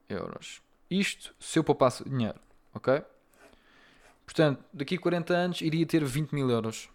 euros. 0.09 0.61
Isto 0.91 1.35
se 1.41 1.59
eu 1.59 1.65
poupasse 1.65 2.05
dinheiro. 2.05 2.39
Ok? 2.75 3.03
Portanto, 4.27 4.63
daqui 4.73 4.97
a 4.97 4.99
40 4.99 5.35
anos 5.35 5.61
iria 5.63 5.87
ter 5.87 6.05
20 6.05 6.33
mil 6.33 6.51
euros 6.51 6.91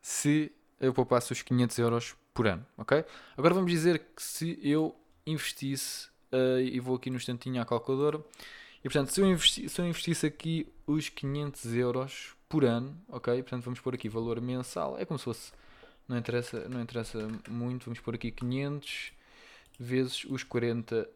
se 0.00 0.52
eu 0.78 0.92
poupasse 0.92 1.32
os 1.32 1.40
500 1.40 1.78
euros 1.78 2.16
por 2.34 2.46
ano. 2.46 2.66
Ok? 2.76 3.02
Agora 3.36 3.54
vamos 3.54 3.70
dizer 3.70 3.98
que 4.14 4.22
se 4.22 4.58
eu 4.62 4.94
investisse, 5.26 6.08
uh, 6.32 6.60
e 6.60 6.78
vou 6.80 6.96
aqui 6.96 7.08
no 7.08 7.16
instantinho 7.16 7.60
à 7.62 7.64
calculadora, 7.64 8.22
e 8.78 8.82
portanto, 8.82 9.12
se 9.12 9.20
eu, 9.20 9.26
investi, 9.26 9.68
se 9.68 9.80
eu 9.80 9.86
investisse 9.86 10.26
aqui 10.26 10.72
os 10.86 11.08
500 11.08 11.74
euros 11.74 12.37
por 12.48 12.64
ano, 12.64 12.96
ok? 13.08 13.42
Portanto, 13.42 13.64
vamos 13.64 13.80
pôr 13.80 13.94
aqui 13.94 14.08
valor 14.08 14.40
mensal, 14.40 14.98
é 14.98 15.04
como 15.04 15.18
se 15.18 15.24
fosse, 15.24 15.52
não 16.08 16.16
interessa, 16.16 16.68
não 16.68 16.80
interessa 16.80 17.18
muito, 17.48 17.84
vamos 17.84 18.00
pôr 18.00 18.14
aqui 18.14 18.30
500 18.30 19.12
vezes 19.78 20.24
os 20.24 20.42
40 20.42 21.08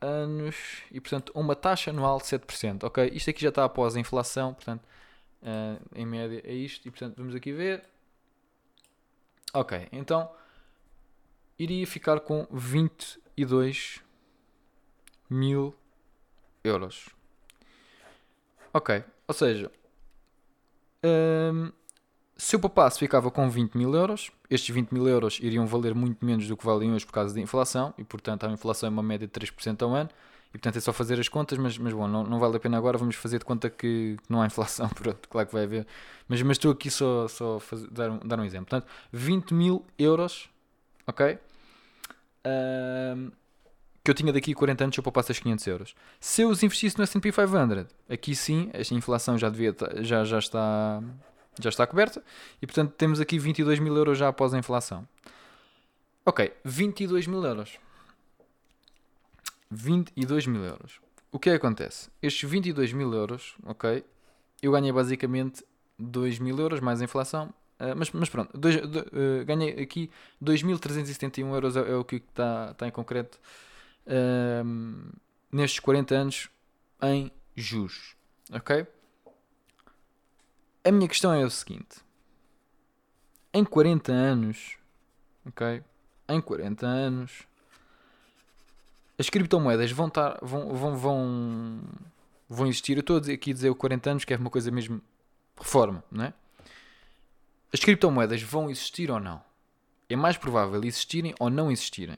anos 0.00 0.82
e, 0.90 1.00
portanto, 1.00 1.32
uma 1.34 1.54
taxa 1.56 1.90
anual 1.90 2.18
de 2.18 2.24
7%, 2.24 2.84
ok? 2.84 3.10
Isto 3.12 3.30
aqui 3.30 3.42
já 3.42 3.48
está 3.50 3.64
após 3.64 3.96
a 3.96 4.00
inflação, 4.00 4.54
portanto, 4.54 4.82
uh, 5.42 5.80
em 5.94 6.06
média 6.06 6.40
é 6.44 6.54
isto, 6.54 6.86
e 6.86 6.90
portanto, 6.90 7.16
vamos 7.16 7.34
aqui 7.34 7.52
ver. 7.52 7.84
Ok, 9.52 9.88
então 9.90 10.30
iria 11.58 11.86
ficar 11.86 12.20
com 12.20 12.46
22 12.50 14.00
mil 15.28 15.74
euros. 16.62 17.08
Ok, 18.72 19.02
ou 19.26 19.34
seja, 19.34 19.70
um, 21.04 21.72
se 22.36 22.56
eu 22.56 22.60
poupasse 22.60 22.98
ficava 22.98 23.30
com 23.30 23.48
20 23.50 23.74
mil 23.74 23.94
euros, 23.94 24.30
estes 24.48 24.74
20 24.74 24.92
mil 24.92 25.06
euros 25.06 25.38
iriam 25.42 25.66
valer 25.66 25.94
muito 25.94 26.24
menos 26.24 26.48
do 26.48 26.56
que 26.56 26.64
valem 26.64 26.92
hoje 26.92 27.04
por 27.04 27.12
causa 27.12 27.34
da 27.34 27.40
inflação, 27.40 27.92
e 27.98 28.04
portanto 28.04 28.46
a 28.46 28.50
inflação 28.50 28.86
é 28.86 28.90
uma 28.90 29.02
média 29.02 29.26
de 29.26 29.32
3% 29.32 29.82
ao 29.82 29.94
ano, 29.94 30.08
e 30.48 30.52
portanto 30.52 30.76
é 30.76 30.80
só 30.80 30.92
fazer 30.92 31.20
as 31.20 31.28
contas, 31.28 31.58
mas, 31.58 31.76
mas 31.76 31.92
bom, 31.92 32.08
não, 32.08 32.24
não 32.24 32.38
vale 32.38 32.56
a 32.56 32.60
pena 32.60 32.78
agora, 32.78 32.96
vamos 32.96 33.14
fazer 33.16 33.38
de 33.38 33.44
conta 33.44 33.68
que, 33.68 34.16
não 34.28 34.40
há 34.40 34.46
inflação, 34.46 34.88
pronto, 34.96 35.28
claro 35.28 35.46
que 35.46 35.52
vai 35.52 35.64
haver, 35.64 35.86
mas, 36.26 36.40
mas 36.42 36.56
estou 36.56 36.72
aqui 36.72 36.90
só, 36.90 37.28
só 37.28 37.60
dar, 37.90 38.10
um, 38.10 38.18
dar 38.18 38.40
um 38.40 38.44
exemplo. 38.44 38.70
Portanto, 38.70 38.90
20 39.12 39.52
mil 39.52 39.84
euros, 39.98 40.48
ok? 41.06 41.38
Um, 42.46 43.30
que 44.02 44.10
eu 44.10 44.14
tinha 44.14 44.32
daqui 44.32 44.52
a 44.52 44.54
40 44.54 44.84
anos 44.84 44.94
se 44.94 45.00
eu 45.00 45.04
poupasse 45.04 45.32
as 45.32 45.38
500 45.38 45.66
euros. 45.66 45.94
Se 46.18 46.42
eu 46.42 46.48
os 46.48 46.62
investisse 46.62 46.96
no 46.96 47.04
S&P 47.04 47.30
500, 47.32 47.86
aqui 48.08 48.34
sim, 48.34 48.70
esta 48.72 48.94
inflação 48.94 49.36
já, 49.36 49.48
devia, 49.48 49.74
já, 50.00 50.24
já, 50.24 50.38
está, 50.38 51.02
já 51.60 51.68
está 51.68 51.86
coberta 51.86 52.22
e 52.60 52.66
portanto 52.66 52.92
temos 52.96 53.20
aqui 53.20 53.38
22 53.38 53.78
mil 53.78 53.96
euros 53.96 54.18
já 54.18 54.28
após 54.28 54.54
a 54.54 54.58
inflação. 54.58 55.06
Ok, 56.24 56.52
22 56.64 57.26
mil 57.26 57.44
euros. 57.44 57.78
22 59.70 60.46
mil 60.46 60.64
euros. 60.64 61.00
O 61.30 61.38
que 61.38 61.48
é 61.48 61.52
que 61.52 61.56
acontece? 61.58 62.10
Estes 62.20 62.48
22 62.48 62.92
mil 62.92 63.12
euros, 63.14 63.54
ok, 63.64 64.04
eu 64.60 64.72
ganhei 64.72 64.92
basicamente 64.92 65.64
2 65.98 66.38
mil 66.38 66.58
euros 66.58 66.80
mais 66.80 67.00
a 67.00 67.04
inflação, 67.04 67.52
Uh, 67.80 67.96
mas, 67.96 68.10
mas 68.10 68.28
pronto, 68.28 68.50
dois, 68.58 68.76
do, 68.76 68.98
uh, 68.98 69.44
ganhei 69.46 69.70
aqui 69.80 70.10
2.371 70.44 71.54
euros 71.54 71.78
é, 71.78 71.80
é, 71.80 71.96
o 71.96 72.04
que 72.04 72.16
está 72.16 72.74
tá 72.74 72.86
em 72.86 72.90
concreto 72.90 73.40
uh, 74.06 75.18
nestes 75.50 75.80
40 75.80 76.14
anos 76.14 76.50
em 77.02 77.30
juros. 77.56 78.16
Ok? 78.52 78.86
A 80.84 80.90
minha 80.90 81.08
questão 81.08 81.32
é 81.32 81.44
o 81.44 81.50
seguinte: 81.50 81.98
em 83.52 83.64
40 83.64 84.12
anos, 84.12 84.76
ok? 85.46 85.82
Em 86.28 86.40
40 86.40 86.86
anos, 86.86 87.42
as 89.18 89.28
criptomoedas 89.28 89.90
vão 89.92 90.08
estar, 90.08 90.38
vão, 90.40 90.74
vão, 90.74 90.96
vão, 90.96 91.80
vão 92.48 92.66
existir. 92.66 92.96
Eu 92.96 93.00
estou 93.00 93.18
aqui 93.18 93.50
a 93.50 93.54
dizer 93.54 93.70
o 93.70 93.74
40 93.74 94.10
anos, 94.10 94.24
que 94.24 94.32
é 94.32 94.36
uma 94.36 94.50
coisa 94.50 94.70
mesmo 94.70 95.02
reforma, 95.56 96.02
não 96.10 96.24
é? 96.24 96.34
As 97.72 97.80
criptomoedas 97.80 98.42
vão 98.42 98.70
existir 98.70 99.10
ou 99.10 99.20
não? 99.20 99.42
É 100.08 100.16
mais 100.16 100.36
provável 100.36 100.82
existirem 100.82 101.34
ou 101.38 101.50
não 101.50 101.70
existirem. 101.70 102.16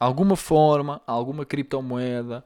Alguma 0.00 0.36
forma, 0.36 1.00
alguma 1.06 1.44
criptomoeda, 1.44 2.44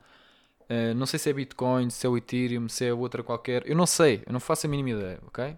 uh, 0.62 0.94
não 0.94 1.06
sei 1.06 1.18
se 1.18 1.28
é 1.28 1.32
Bitcoin, 1.32 1.90
se 1.90 2.06
é 2.06 2.10
o 2.10 2.16
Ethereum, 2.16 2.68
se 2.68 2.86
é 2.86 2.94
outra 2.94 3.22
qualquer, 3.22 3.66
eu 3.68 3.76
não 3.76 3.86
sei, 3.86 4.22
eu 4.26 4.32
não 4.32 4.40
faço 4.40 4.66
a 4.66 4.70
mínima 4.70 4.90
ideia, 4.90 5.20
ok? 5.26 5.56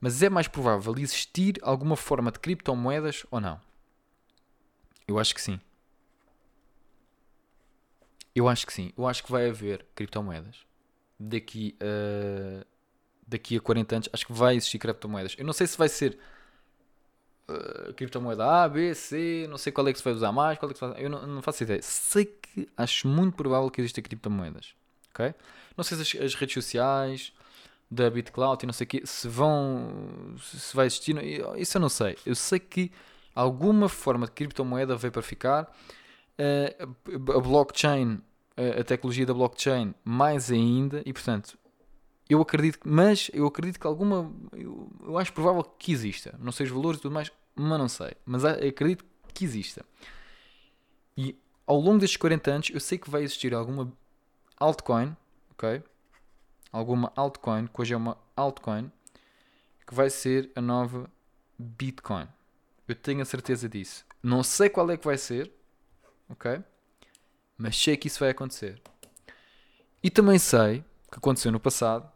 Mas 0.00 0.22
é 0.22 0.30
mais 0.30 0.48
provável 0.48 0.94
existir 0.98 1.58
alguma 1.62 1.96
forma 1.96 2.30
de 2.30 2.38
criptomoedas 2.38 3.26
ou 3.30 3.40
não? 3.40 3.60
Eu 5.06 5.18
acho 5.18 5.34
que 5.34 5.40
sim. 5.40 5.60
Eu 8.34 8.48
acho 8.48 8.66
que 8.66 8.72
sim. 8.72 8.92
Eu 8.96 9.06
acho 9.06 9.24
que 9.24 9.30
vai 9.30 9.48
haver 9.48 9.86
criptomoedas 9.94 10.56
daqui 11.18 11.76
a, 11.80 12.66
daqui 13.26 13.56
a 13.56 13.60
40 13.60 13.96
anos. 13.96 14.08
Acho 14.12 14.26
que 14.26 14.32
vai 14.32 14.56
existir 14.56 14.78
criptomoedas. 14.78 15.34
Eu 15.38 15.44
não 15.46 15.52
sei 15.52 15.66
se 15.66 15.78
vai 15.78 15.88
ser 15.88 16.18
uh, 17.48 17.92
criptomoeda 17.94 18.44
A, 18.44 18.68
B, 18.68 18.94
C, 18.94 19.46
não 19.48 19.58
sei 19.58 19.72
qual 19.72 19.86
é 19.88 19.92
que 19.92 19.98
se 19.98 20.04
vai 20.04 20.12
usar 20.12 20.32
mais, 20.32 20.58
qual 20.58 20.70
é 20.70 20.72
que 20.72 20.78
se 20.78 20.86
vai... 20.86 21.04
Eu 21.04 21.10
não, 21.10 21.26
não 21.26 21.42
faço 21.42 21.62
ideia. 21.62 21.80
Sei 21.82 22.24
que 22.24 22.68
acho 22.76 23.08
muito 23.08 23.36
provável 23.36 23.70
que 23.70 23.80
existam 23.80 24.02
criptomoedas. 24.02 24.74
Ok? 25.10 25.34
Não 25.76 25.84
sei 25.84 25.96
se 25.98 26.16
as, 26.18 26.24
as 26.24 26.34
redes 26.34 26.54
sociais 26.54 27.32
da 27.90 28.10
BitCloud 28.10 28.64
e 28.64 28.66
não 28.66 28.72
sei 28.72 28.84
o 28.84 28.88
quê, 28.88 29.02
se 29.04 29.28
vão, 29.28 30.34
se 30.40 30.74
vai 30.74 30.86
existir, 30.86 31.16
isso 31.56 31.76
eu 31.76 31.80
não 31.80 31.88
sei. 31.88 32.16
Eu 32.26 32.34
sei 32.34 32.58
que 32.58 32.90
alguma 33.34 33.88
forma 33.88 34.26
de 34.26 34.32
criptomoeda 34.32 34.96
veio 34.96 35.12
para 35.12 35.22
ficar. 35.22 35.72
Uh, 36.38 37.32
a 37.34 37.40
blockchain, 37.40 38.20
a 38.78 38.84
tecnologia 38.84 39.24
da 39.24 39.32
blockchain, 39.32 39.94
mais 40.04 40.50
ainda, 40.50 41.02
e 41.06 41.12
portanto, 41.12 41.58
eu 42.28 42.40
acredito, 42.40 42.80
mas 42.84 43.30
eu 43.32 43.46
acredito 43.46 43.78
que 43.78 43.86
alguma, 43.86 44.32
eu, 44.52 44.90
eu 45.04 45.18
acho 45.18 45.32
provável 45.32 45.62
que 45.62 45.92
exista. 45.92 46.34
Não 46.38 46.52
sei 46.52 46.66
os 46.66 46.72
valores 46.72 46.98
e 46.98 47.02
tudo 47.02 47.12
mais, 47.12 47.30
mas 47.54 47.78
não 47.78 47.88
sei. 47.88 48.12
Mas 48.24 48.44
acredito 48.44 49.04
que 49.32 49.44
exista. 49.44 49.84
E 51.16 51.36
ao 51.66 51.78
longo 51.78 51.98
destes 51.98 52.16
40 52.16 52.50
anos, 52.50 52.70
eu 52.70 52.80
sei 52.80 52.98
que 52.98 53.08
vai 53.08 53.22
existir 53.22 53.54
alguma 53.54 53.92
altcoin, 54.58 55.16
ok? 55.52 55.82
alguma 56.76 57.10
altcoin, 57.16 57.66
que 57.66 57.80
hoje 57.80 57.94
é 57.94 57.96
uma 57.96 58.18
altcoin, 58.36 58.90
que 59.86 59.94
vai 59.94 60.10
ser 60.10 60.50
a 60.54 60.60
nova 60.60 61.10
Bitcoin. 61.58 62.28
Eu 62.86 62.94
tenho 62.94 63.22
a 63.22 63.24
certeza 63.24 63.68
disso. 63.68 64.04
Não 64.22 64.42
sei 64.42 64.68
qual 64.68 64.90
é 64.90 64.96
que 64.96 65.04
vai 65.04 65.16
ser, 65.16 65.50
ok? 66.28 66.62
Mas 67.56 67.76
sei 67.76 67.96
que 67.96 68.08
isso 68.08 68.20
vai 68.20 68.30
acontecer. 68.30 68.80
E 70.02 70.10
também 70.10 70.38
sei 70.38 70.84
que 71.10 71.18
aconteceu 71.18 71.50
no 71.50 71.58
passado 71.58 72.10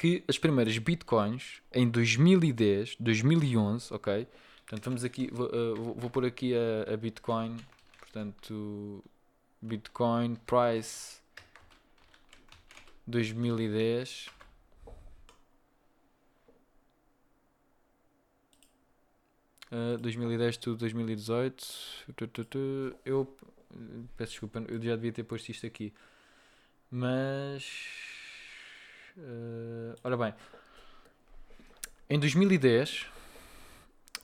que 0.00 0.24
as 0.26 0.38
primeiras 0.38 0.78
bitcoins 0.78 1.60
em 1.70 1.86
2010, 1.86 2.96
2011, 2.98 3.92
ok? 3.92 4.26
Portanto, 4.60 4.84
vamos 4.86 5.04
aqui, 5.04 5.28
vou, 5.30 5.46
uh, 5.48 5.94
vou, 5.94 6.08
pôr 6.08 6.24
aqui 6.24 6.54
a, 6.54 6.94
a 6.94 6.96
Bitcoin, 6.96 7.58
portanto, 7.98 9.04
Bitcoin 9.60 10.36
price 10.46 11.20
2010 13.06 14.30
uh, 19.70 19.98
2010 19.98 20.56
to 20.56 20.76
2018 20.76 22.06
eu 23.04 23.36
peço 24.16 24.30
desculpa 24.30 24.64
eu 24.66 24.80
já 24.80 24.96
devia 24.96 25.12
ter 25.12 25.24
posto 25.24 25.50
isto 25.50 25.66
aqui. 25.66 25.92
Mas 26.90 28.19
uh, 29.20 29.94
ora 30.02 30.16
bem 30.16 30.34
em 32.08 32.18
2010 32.18 33.06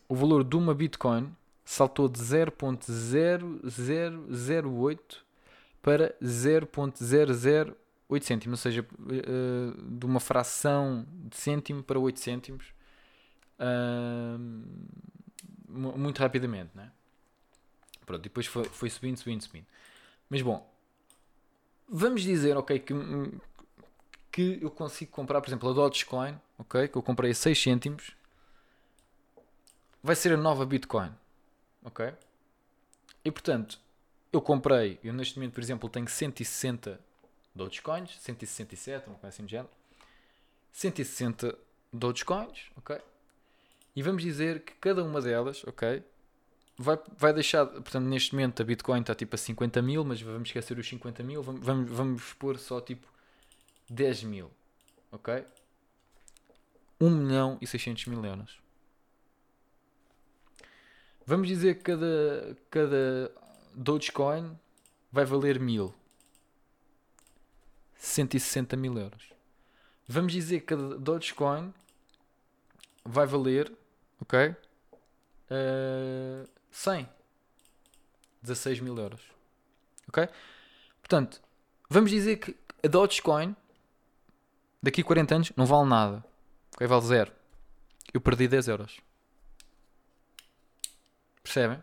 o 0.08 0.14
valor 0.14 0.42
de 0.42 0.56
uma 0.56 0.72
Bitcoin 0.74 1.30
saltou 1.64 2.08
de 2.08 2.18
0.0008 2.20 4.98
para 5.82 6.14
0.00 6.22 7.76
8 8.08 8.24
cêntimos, 8.24 8.60
ou 8.60 8.62
seja, 8.62 8.82
uh, 8.82 9.82
de 9.82 10.06
uma 10.06 10.20
fração 10.20 11.04
de 11.10 11.36
cêntimo 11.36 11.82
para 11.82 11.98
8 11.98 12.20
cêntimos 12.20 12.72
uh, 13.58 14.38
muito 15.68 16.20
rapidamente, 16.20 16.70
né? 16.74 16.92
Pronto, 18.04 18.22
depois 18.22 18.46
foi, 18.46 18.64
foi 18.64 18.88
subindo, 18.88 19.16
subindo, 19.16 19.42
subindo. 19.42 19.66
Mas 20.30 20.40
bom, 20.40 20.72
vamos 21.88 22.22
dizer, 22.22 22.56
ok, 22.56 22.78
que, 22.78 22.94
que 24.36 24.58
eu 24.60 24.70
consigo 24.70 25.10
comprar, 25.10 25.40
por 25.40 25.48
exemplo, 25.48 25.70
a 25.70 25.72
Dogecoin, 25.72 26.38
ok, 26.58 26.88
que 26.88 26.96
eu 26.98 27.02
comprei 27.02 27.30
a 27.30 27.34
6 27.34 27.58
cêntimos, 27.58 28.14
vai 30.02 30.14
ser 30.14 30.34
a 30.34 30.36
nova 30.36 30.66
Bitcoin, 30.66 31.10
ok? 31.82 32.12
E 33.24 33.30
portanto, 33.30 33.80
eu 34.30 34.42
comprei, 34.42 35.00
eu 35.02 35.14
neste 35.14 35.38
momento, 35.38 35.54
por 35.54 35.62
exemplo, 35.62 35.88
tenho 35.88 36.06
160 36.06 37.00
Dogecoins, 37.54 38.14
167, 38.20 39.06
uma 39.06 39.16
coisa 39.16 39.28
assim 39.28 39.46
de 39.46 39.52
género. 39.52 39.70
160 40.70 41.58
Dogecoins, 41.90 42.70
ok? 42.76 43.00
E 43.96 44.02
vamos 44.02 44.22
dizer 44.22 44.60
que 44.64 44.74
cada 44.74 45.02
uma 45.02 45.22
delas, 45.22 45.64
ok? 45.64 46.04
Vai, 46.76 46.98
vai 47.16 47.32
deixar, 47.32 47.64
portanto, 47.64 48.04
neste 48.04 48.34
momento 48.34 48.60
a 48.60 48.66
Bitcoin 48.66 49.00
está 49.00 49.14
tipo 49.14 49.34
a 49.34 49.38
50 49.38 49.80
mil, 49.80 50.04
mas 50.04 50.20
vamos 50.20 50.50
esquecer 50.50 50.78
os 50.78 50.86
50 50.86 51.22
mil, 51.22 51.42
vamos, 51.42 51.64
vamos, 51.64 51.90
vamos 51.90 52.34
pôr 52.34 52.58
só 52.58 52.82
tipo 52.82 53.15
10 53.88 54.24
mil, 54.24 54.50
ok? 55.10 55.44
1 57.00 57.10
milhão 57.10 57.58
e 57.60 57.66
600 57.66 58.06
mil 58.06 58.24
euros. 58.24 58.58
Vamos 61.24 61.48
dizer 61.48 61.76
que 61.76 61.82
cada, 61.82 62.56
cada 62.70 63.32
Dogecoin 63.74 64.58
vai 65.10 65.24
valer 65.24 65.58
mil. 65.58 65.94
160 67.96 68.76
mil 68.76 68.96
euros. 68.98 69.30
Vamos 70.06 70.32
dizer 70.32 70.60
que 70.60 70.66
cada 70.66 70.98
Dogecoin 70.98 71.74
vai 73.04 73.26
valer, 73.26 73.72
ok? 74.20 74.54
Uh, 75.50 76.48
100. 76.70 77.08
16 78.42 78.80
mil 78.80 78.96
euros. 78.96 79.20
Ok? 80.08 80.28
Portanto, 81.02 81.42
vamos 81.90 82.10
dizer 82.10 82.36
que 82.36 82.56
a 82.84 82.88
Dogecoin 82.88 83.56
daqui 84.82 85.00
a 85.00 85.04
40 85.04 85.34
anos 85.34 85.52
não 85.56 85.66
vale 85.66 85.88
nada. 85.88 86.24
Ok? 86.74 86.86
Vale 86.86 87.04
zero. 87.04 87.32
Eu 88.12 88.20
perdi 88.20 88.48
10 88.48 88.68
euros. 88.68 89.00
Percebem? 91.42 91.82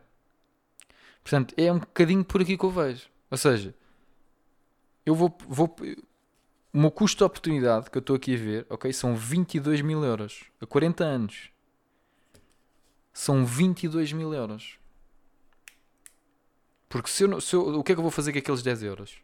Portanto, 1.24 1.54
é 1.58 1.72
um 1.72 1.80
bocadinho 1.80 2.24
por 2.24 2.42
aqui 2.42 2.58
que 2.58 2.66
eu 2.66 2.72
vejo. 2.72 3.08
Ou 3.32 3.38
seja, 3.38 3.74
eu 5.06 5.16
vou, 5.16 5.36
vou 5.48 5.76
o 6.74 6.78
meu 6.80 6.92
custo 6.92 7.20
de 7.20 7.24
oportunidade 7.24 7.90
que 7.90 7.98
eu 7.98 8.02
estou 8.02 8.16
aqui 8.16 8.34
a 8.34 8.38
ver, 8.38 8.66
ok, 8.70 8.92
são 8.92 9.16
22 9.16 9.82
mil 9.82 10.04
euros 10.04 10.44
a 10.60 10.66
40 10.66 11.04
anos. 11.04 11.52
São 13.14 13.46
22 13.46 14.12
mil 14.12 14.34
euros. 14.34 14.80
Porque 16.90 17.10
se 17.10 17.24
eu, 17.24 17.40
se 17.40 17.56
eu, 17.56 17.80
o 17.80 17.84
que 17.84 17.92
é 17.92 17.96
que 17.96 18.00
eu 18.00 18.04
vou 18.04 18.12
fazer 18.12 18.34
com 18.34 18.40
aqueles 18.40 18.64
10 18.64 18.84
euros 18.84 19.18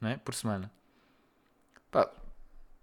não 0.00 0.08
é? 0.08 0.16
por 0.16 0.34
semana? 0.34 0.72
Pá, 1.90 2.10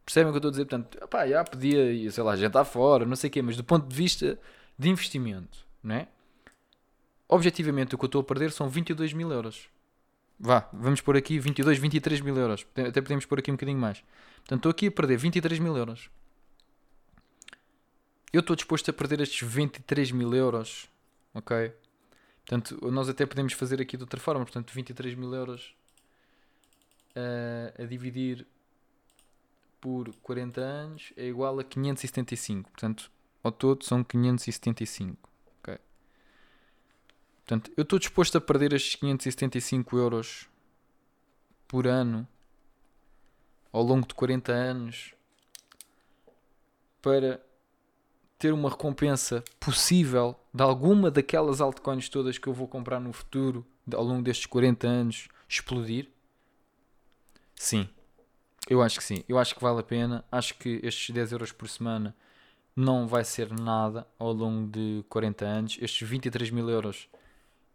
percebem 0.05 0.29
o 0.29 0.31
que 0.31 0.45
eu 0.45 0.49
estou 0.49 0.49
a 0.49 0.51
dizer? 0.51 0.65
Portanto, 0.65 0.97
já 1.29 1.43
podia, 1.43 2.11
sei 2.11 2.23
lá, 2.23 2.35
jantar 2.35 2.65
fora, 2.65 3.05
não 3.05 3.15
sei 3.15 3.29
o 3.29 3.31
quê, 3.31 3.41
mas 3.41 3.57
do 3.57 3.63
ponto 3.63 3.87
de 3.87 3.95
vista 3.95 4.39
de 4.77 4.89
investimento, 4.89 5.65
não 5.81 5.95
é? 5.95 6.07
Objetivamente, 7.27 7.95
o 7.95 7.97
que 7.97 8.05
eu 8.05 8.07
estou 8.07 8.21
a 8.21 8.23
perder 8.23 8.51
são 8.51 8.69
22 8.69 9.13
mil 9.13 9.31
euros. 9.31 9.69
Vá, 10.39 10.69
vamos 10.73 10.99
pôr 11.01 11.15
aqui 11.15 11.39
22, 11.39 11.77
23 11.77 12.21
mil 12.21 12.35
euros. 12.37 12.65
Até 12.75 13.01
podemos 13.01 13.25
pôr 13.25 13.39
aqui 13.39 13.49
um 13.49 13.55
bocadinho 13.55 13.79
mais. 13.79 14.03
Portanto, 14.39 14.59
estou 14.59 14.69
aqui 14.71 14.87
a 14.87 14.91
perder 14.91 15.17
23 15.17 15.59
mil 15.59 15.75
euros. 15.77 16.09
Eu 18.31 18.41
estou 18.41 18.55
disposto 18.55 18.89
a 18.89 18.93
perder 18.93 19.21
estes 19.21 19.47
23 19.47 20.11
mil 20.11 20.33
euros. 20.33 20.89
Ok? 21.33 21.73
Portanto, 22.45 22.91
nós 22.91 23.07
até 23.07 23.25
podemos 23.25 23.53
fazer 23.53 23.79
aqui 23.81 23.95
de 23.95 24.03
outra 24.03 24.19
forma. 24.19 24.43
Portanto, 24.43 24.71
23 24.73 25.15
mil 25.15 25.33
euros 25.33 25.73
uh, 27.15 27.81
a 27.81 27.85
dividir 27.85 28.45
por 29.83 30.15
40 30.21 30.61
anos 30.61 31.13
é 31.17 31.25
igual 31.25 31.59
a 31.59 31.63
575. 31.63 32.71
Portanto, 32.71 33.11
ao 33.43 33.51
todo 33.51 33.83
são 33.83 34.01
575. 34.01 35.29
Ok. 35.59 35.77
Portanto, 37.39 37.69
eu 37.75 37.81
estou 37.81 37.99
disposto 37.99 38.37
a 38.37 38.41
perder 38.41 38.71
estes 38.71 38.95
575 38.95 39.97
euros 39.97 40.47
por 41.67 41.85
ano 41.85 42.25
ao 43.73 43.83
longo 43.83 44.07
de 44.07 44.13
40 44.13 44.53
anos 44.53 45.13
para 47.01 47.45
ter 48.39 48.53
uma 48.53 48.69
recompensa 48.69 49.43
possível 49.59 50.39
de 50.53 50.63
alguma 50.63 51.11
daquelas 51.11 51.59
altcoins 51.59 52.07
todas 52.07 52.37
que 52.37 52.47
eu 52.47 52.53
vou 52.53 52.69
comprar 52.69 53.01
no 53.01 53.11
futuro 53.11 53.65
ao 53.93 54.03
longo 54.05 54.21
destes 54.21 54.45
40 54.45 54.87
anos 54.87 55.27
explodir? 55.49 56.09
Sim, 57.53 57.89
eu 58.69 58.81
acho 58.81 58.97
que 58.97 59.03
sim. 59.03 59.23
Eu 59.27 59.37
acho 59.37 59.55
que 59.55 59.61
vale 59.61 59.79
a 59.79 59.83
pena. 59.83 60.23
Acho 60.31 60.55
que 60.55 60.79
estes 60.83 61.13
10 61.13 61.33
euros 61.33 61.51
por 61.51 61.67
semana 61.67 62.15
não 62.75 63.07
vai 63.07 63.23
ser 63.23 63.51
nada 63.51 64.07
ao 64.17 64.31
longo 64.31 64.69
de 64.71 65.03
40 65.09 65.45
anos. 65.45 65.77
Estes 65.81 66.07
23 66.07 66.49
mil 66.49 66.69
euros 66.69 67.07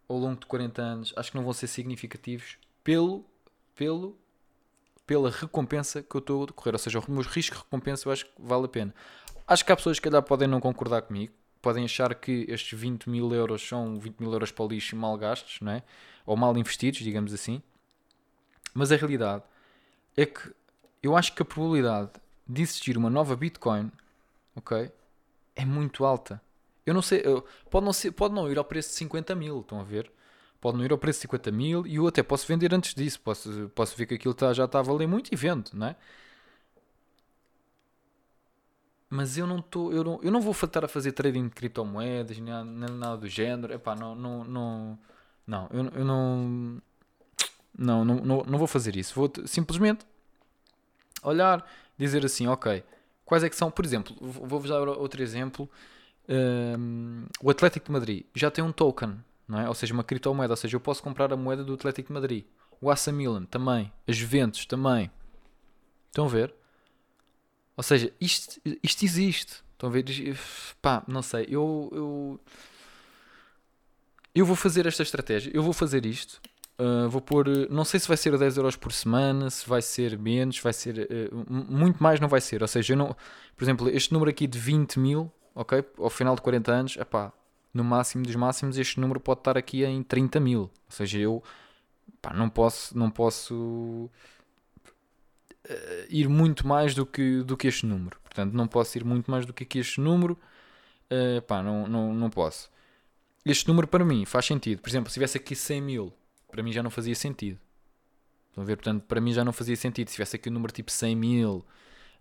ao 0.08 0.16
longo 0.16 0.40
de 0.40 0.46
40 0.46 0.80
anos 0.80 1.14
acho 1.16 1.30
que 1.30 1.36
não 1.36 1.44
vão 1.44 1.52
ser 1.52 1.66
significativos 1.66 2.56
pelo, 2.82 3.24
pelo, 3.76 4.18
pela 5.06 5.30
recompensa 5.30 6.02
que 6.02 6.16
eu 6.16 6.20
estou 6.20 6.42
a 6.42 6.46
decorrer. 6.46 6.74
Ou 6.74 6.78
seja, 6.78 6.98
os 6.98 7.06
meus 7.06 7.26
riscos 7.26 7.58
de 7.58 7.64
recompensa 7.64 8.08
eu 8.08 8.12
acho 8.12 8.24
que 8.24 8.32
vale 8.38 8.64
a 8.64 8.68
pena. 8.68 8.94
Acho 9.46 9.64
que 9.64 9.72
há 9.72 9.76
pessoas 9.76 9.98
que 9.98 10.08
calhar 10.08 10.22
podem 10.22 10.48
não 10.48 10.60
concordar 10.60 11.02
comigo. 11.02 11.32
Podem 11.60 11.84
achar 11.84 12.14
que 12.14 12.46
estes 12.48 12.78
20 12.78 13.10
mil 13.10 13.32
euros 13.34 13.66
são 13.66 13.98
20 13.98 14.20
mil 14.20 14.32
euros 14.32 14.50
para 14.50 14.64
o 14.64 14.68
lixo 14.68 14.96
mal 14.96 15.16
gastos, 15.18 15.60
não 15.60 15.72
é? 15.72 15.82
Ou 16.24 16.36
mal 16.36 16.56
investidos, 16.56 17.00
digamos 17.00 17.34
assim. 17.34 17.62
Mas 18.72 18.92
a 18.92 18.96
realidade 18.96 19.42
é 20.16 20.24
que 20.24 20.52
eu 21.02 21.16
acho 21.16 21.32
que 21.34 21.42
a 21.42 21.44
probabilidade 21.44 22.10
de 22.46 22.62
existir 22.62 22.96
uma 22.96 23.10
nova 23.10 23.36
Bitcoin, 23.36 23.90
ok, 24.56 24.90
é 25.54 25.64
muito 25.64 26.04
alta. 26.04 26.40
Eu 26.86 26.94
não 26.94 27.02
sei, 27.02 27.20
eu, 27.24 27.44
pode, 27.70 27.84
não 27.84 27.92
ser, 27.92 28.12
pode 28.12 28.34
não 28.34 28.50
ir 28.50 28.58
ao 28.58 28.64
preço 28.64 28.90
de 28.90 28.94
50 28.96 29.34
mil, 29.34 29.60
estão 29.60 29.80
a 29.80 29.84
ver? 29.84 30.10
Pode 30.60 30.76
não 30.78 30.84
ir 30.84 30.90
ao 30.90 30.98
preço 30.98 31.18
de 31.18 31.22
50 31.22 31.52
mil 31.52 31.86
e 31.86 31.96
eu 31.96 32.06
até 32.06 32.22
posso 32.22 32.46
vender 32.46 32.74
antes 32.74 32.94
disso. 32.94 33.20
Posso, 33.20 33.70
posso 33.74 33.96
ver 33.96 34.06
que 34.06 34.14
aquilo 34.14 34.34
tá, 34.34 34.52
já 34.52 34.64
está 34.64 34.80
a 34.80 34.82
valer 34.82 35.06
muito 35.06 35.32
e 35.32 35.36
vendo, 35.36 35.70
não 35.74 35.88
é? 35.88 35.96
Mas 39.10 39.38
eu 39.38 39.46
não 39.46 39.58
estou, 39.58 39.92
eu 39.92 40.04
não, 40.04 40.20
eu 40.22 40.30
não 40.30 40.40
vou 40.40 40.52
estar 40.52 40.84
a 40.84 40.88
fazer 40.88 41.12
trading 41.12 41.44
de 41.44 41.54
criptomoedas, 41.54 42.38
nem 42.38 42.52
nada, 42.52 42.64
nem 42.64 42.90
nada 42.96 43.16
do 43.18 43.28
género. 43.28 43.72
Epá, 43.72 43.94
não, 43.94 44.14
não, 44.14 44.44
não, 44.44 44.98
não, 45.46 45.68
eu, 45.72 45.84
eu 45.94 46.04
não, 46.04 46.82
não, 47.76 48.04
não, 48.04 48.42
não 48.42 48.58
vou 48.58 48.66
fazer 48.66 48.96
isso. 48.96 49.14
Vou 49.14 49.30
simplesmente 49.46 50.04
olhar, 51.22 51.68
dizer 51.96 52.24
assim, 52.24 52.46
ok, 52.46 52.82
quais 53.24 53.44
é 53.44 53.48
que 53.48 53.56
são, 53.56 53.70
por 53.70 53.84
exemplo, 53.84 54.16
vou-vos 54.20 54.70
dar 54.70 54.86
outro 54.88 55.22
exemplo, 55.22 55.68
um, 56.28 57.26
o 57.42 57.50
Atlético 57.50 57.86
de 57.86 57.92
Madrid 57.92 58.24
já 58.34 58.50
tem 58.50 58.62
um 58.62 58.72
token, 58.72 59.18
não 59.46 59.60
é? 59.60 59.68
ou 59.68 59.74
seja, 59.74 59.94
uma 59.94 60.04
criptomoeda, 60.04 60.52
ou 60.52 60.56
seja, 60.56 60.76
eu 60.76 60.80
posso 60.80 61.02
comprar 61.02 61.32
a 61.32 61.36
moeda 61.36 61.64
do 61.64 61.74
Atlético 61.74 62.08
de 62.08 62.14
Madrid, 62.14 62.44
o 62.80 62.90
AC 62.90 63.08
Milan 63.08 63.44
também, 63.44 63.92
as 64.06 64.16
Juventus 64.16 64.66
também, 64.66 65.10
estão 66.08 66.26
a 66.26 66.28
ver? 66.28 66.54
Ou 67.76 67.82
seja, 67.82 68.12
isto, 68.20 68.60
isto 68.82 69.04
existe, 69.04 69.62
estão 69.72 69.88
a 69.88 69.92
ver? 69.92 70.04
Pá, 70.82 71.02
não 71.06 71.22
sei, 71.22 71.46
eu, 71.48 71.90
eu, 71.92 72.40
eu 74.34 74.46
vou 74.46 74.56
fazer 74.56 74.86
esta 74.86 75.02
estratégia, 75.02 75.50
eu 75.54 75.62
vou 75.62 75.72
fazer 75.72 76.04
isto, 76.04 76.40
Uh, 76.80 77.08
vou 77.08 77.20
pôr, 77.20 77.48
não 77.68 77.84
sei 77.84 77.98
se 77.98 78.06
vai 78.06 78.16
ser 78.16 78.38
10 78.38 78.56
euros 78.56 78.76
por 78.76 78.92
semana, 78.92 79.50
se 79.50 79.68
vai 79.68 79.82
ser 79.82 80.16
menos, 80.16 80.60
vai 80.60 80.72
ser 80.72 81.08
uh, 81.32 81.44
muito 81.50 82.00
mais, 82.00 82.20
não 82.20 82.28
vai 82.28 82.40
ser. 82.40 82.62
Ou 82.62 82.68
seja, 82.68 82.92
eu 82.92 82.96
não, 82.96 83.16
por 83.56 83.64
exemplo, 83.64 83.88
este 83.90 84.12
número 84.12 84.30
aqui 84.30 84.46
de 84.46 84.60
20 84.60 85.00
mil, 85.00 85.32
ok, 85.56 85.84
ao 85.98 86.08
final 86.08 86.36
de 86.36 86.42
40 86.42 86.72
anos, 86.72 86.96
epá, 86.96 87.32
no 87.74 87.82
máximo 87.82 88.24
dos 88.24 88.36
máximos, 88.36 88.78
este 88.78 89.00
número 89.00 89.18
pode 89.18 89.40
estar 89.40 89.58
aqui 89.58 89.84
em 89.84 90.04
30 90.04 90.38
mil. 90.38 90.60
Ou 90.60 90.70
seja, 90.88 91.18
eu 91.18 91.42
epá, 92.14 92.32
não 92.32 92.48
posso, 92.48 92.96
não 92.96 93.10
posso 93.10 94.08
uh, 95.68 96.06
ir 96.08 96.28
muito 96.28 96.64
mais 96.64 96.94
do 96.94 97.04
que, 97.04 97.42
do 97.42 97.56
que 97.56 97.66
este 97.66 97.86
número. 97.86 98.20
Portanto, 98.22 98.52
não 98.54 98.68
posso 98.68 98.96
ir 98.96 99.04
muito 99.04 99.28
mais 99.28 99.44
do 99.44 99.52
que 99.52 99.64
aqui 99.64 99.80
este 99.80 100.00
número. 100.00 100.38
Epá, 101.38 101.60
não, 101.60 101.88
não, 101.88 102.14
não 102.14 102.30
posso. 102.30 102.70
Este 103.44 103.66
número 103.66 103.88
para 103.88 104.04
mim 104.04 104.24
faz 104.24 104.46
sentido. 104.46 104.80
Por 104.80 104.88
exemplo, 104.88 105.10
se 105.10 105.14
tivesse 105.14 105.38
aqui 105.38 105.56
100 105.56 105.80
mil 105.82 106.12
para 106.50 106.62
mim 106.62 106.72
já 106.72 106.82
não 106.82 106.90
fazia 106.90 107.14
sentido. 107.14 107.58
Estão 108.48 108.62
a 108.62 108.66
ver? 108.66 108.76
Portanto, 108.76 109.04
para 109.04 109.20
mim 109.20 109.32
já 109.32 109.44
não 109.44 109.52
fazia 109.52 109.76
sentido. 109.76 110.08
Se 110.08 110.14
tivesse 110.14 110.36
aqui 110.36 110.48
um 110.48 110.52
número 110.52 110.72
tipo 110.72 110.90
100 110.90 111.14
mil, 111.14 111.64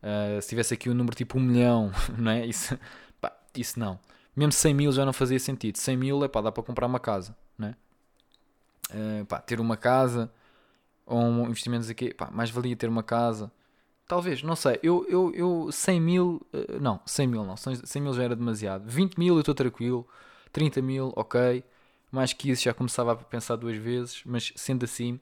uh, 0.03 0.41
se 0.41 0.49
tivesse 0.49 0.73
aqui 0.73 0.89
um 0.89 0.93
número 0.93 1.15
tipo 1.15 1.37
1 1.37 1.41
milhão, 1.41 1.91
não 2.17 2.31
é? 2.31 2.45
Isso, 2.45 2.77
pá, 3.19 3.35
isso 3.55 3.79
não. 3.79 3.99
Mesmo 4.35 4.51
100 4.51 4.73
mil 4.73 4.91
já 4.91 5.05
não 5.05 5.13
fazia 5.13 5.39
sentido. 5.39 5.77
100 5.77 5.97
mil 5.97 6.23
é 6.23 6.27
pá, 6.27 6.41
dá 6.41 6.51
para 6.51 6.63
comprar 6.63 6.85
uma 6.85 6.99
casa, 6.99 7.35
não 7.57 7.69
é? 7.69 7.75
Uh, 8.91 9.25
pá, 9.25 9.39
ter 9.41 9.59
uma 9.59 9.75
casa 9.75 10.31
ou 11.05 11.19
um 11.19 11.47
investimento 11.47 11.89
aqui, 11.89 12.13
pá, 12.13 12.29
mais 12.29 12.49
valia 12.49 12.75
ter 12.75 12.87
uma 12.87 13.03
casa. 13.03 13.51
Talvez, 14.07 14.43
não 14.43 14.55
sei. 14.55 14.79
Eu, 14.83 15.05
eu, 15.09 15.33
eu 15.33 15.71
100 15.71 15.99
mil, 15.99 16.47
uh, 16.53 16.79
não, 16.79 16.99
100 17.05 17.27
mil 17.27 17.43
não, 17.43 17.57
100 17.57 18.01
mil 18.01 18.13
já 18.13 18.23
era 18.23 18.35
demasiado. 18.35 18.87
20 18.87 19.17
mil 19.17 19.35
eu 19.35 19.39
estou 19.39 19.55
tranquilo, 19.55 20.07
30 20.51 20.81
mil, 20.81 21.11
ok. 21.15 21.63
Mais 22.17 22.33
que 22.33 22.49
isso 22.49 22.63
já 22.63 22.73
começava 22.73 23.11
a 23.11 23.15
pensar 23.15 23.57
duas 23.57 23.77
vezes, 23.77 24.23
mas 24.25 24.51
sendo 24.55 24.85
assim, 24.85 25.19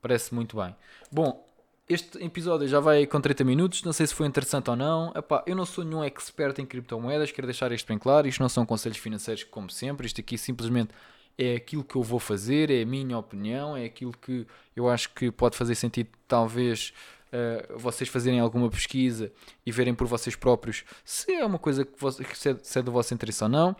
parece 0.00 0.34
muito 0.34 0.56
bem. 0.56 0.74
Bom, 1.12 1.46
este 1.86 2.24
episódio 2.24 2.66
já 2.66 2.80
vai 2.80 3.04
com 3.06 3.20
30 3.20 3.44
minutos, 3.44 3.82
não 3.82 3.92
sei 3.92 4.06
se 4.06 4.14
foi 4.14 4.26
interessante 4.26 4.70
ou 4.70 4.74
não. 4.74 5.12
Epá, 5.14 5.44
eu 5.46 5.54
não 5.54 5.66
sou 5.66 5.84
nenhum 5.84 6.02
expert 6.02 6.58
em 6.58 6.64
criptomoedas, 6.64 7.30
quero 7.30 7.46
deixar 7.46 7.70
isto 7.72 7.86
bem 7.86 7.98
claro. 7.98 8.26
Isto 8.26 8.40
não 8.40 8.48
são 8.48 8.64
conselhos 8.64 8.96
financeiros, 8.96 9.44
como 9.44 9.68
sempre. 9.68 10.06
Isto 10.06 10.22
aqui 10.22 10.38
simplesmente 10.38 10.88
é 11.36 11.56
aquilo 11.56 11.84
que 11.84 11.96
eu 11.96 12.02
vou 12.02 12.18
fazer, 12.18 12.70
é 12.70 12.80
a 12.80 12.86
minha 12.86 13.18
opinião, 13.18 13.76
é 13.76 13.84
aquilo 13.84 14.14
que 14.14 14.46
eu 14.74 14.88
acho 14.88 15.10
que 15.12 15.30
pode 15.30 15.54
fazer 15.54 15.74
sentido, 15.74 16.08
talvez. 16.26 16.94
Uh, 17.30 17.78
vocês 17.78 18.08
fazerem 18.08 18.40
alguma 18.40 18.70
pesquisa 18.70 19.30
e 19.66 19.70
verem 19.70 19.94
por 19.94 20.06
vocês 20.06 20.34
próprios 20.34 20.82
se 21.04 21.30
é 21.30 21.44
uma 21.44 21.58
coisa 21.58 21.84
que, 21.84 21.92
você, 22.00 22.24
que 22.24 22.38
se, 22.38 22.48
é, 22.48 22.56
se 22.62 22.78
é 22.78 22.82
do 22.82 22.90
vosso 22.90 23.12
interesse 23.12 23.44
ou 23.44 23.50
não. 23.50 23.76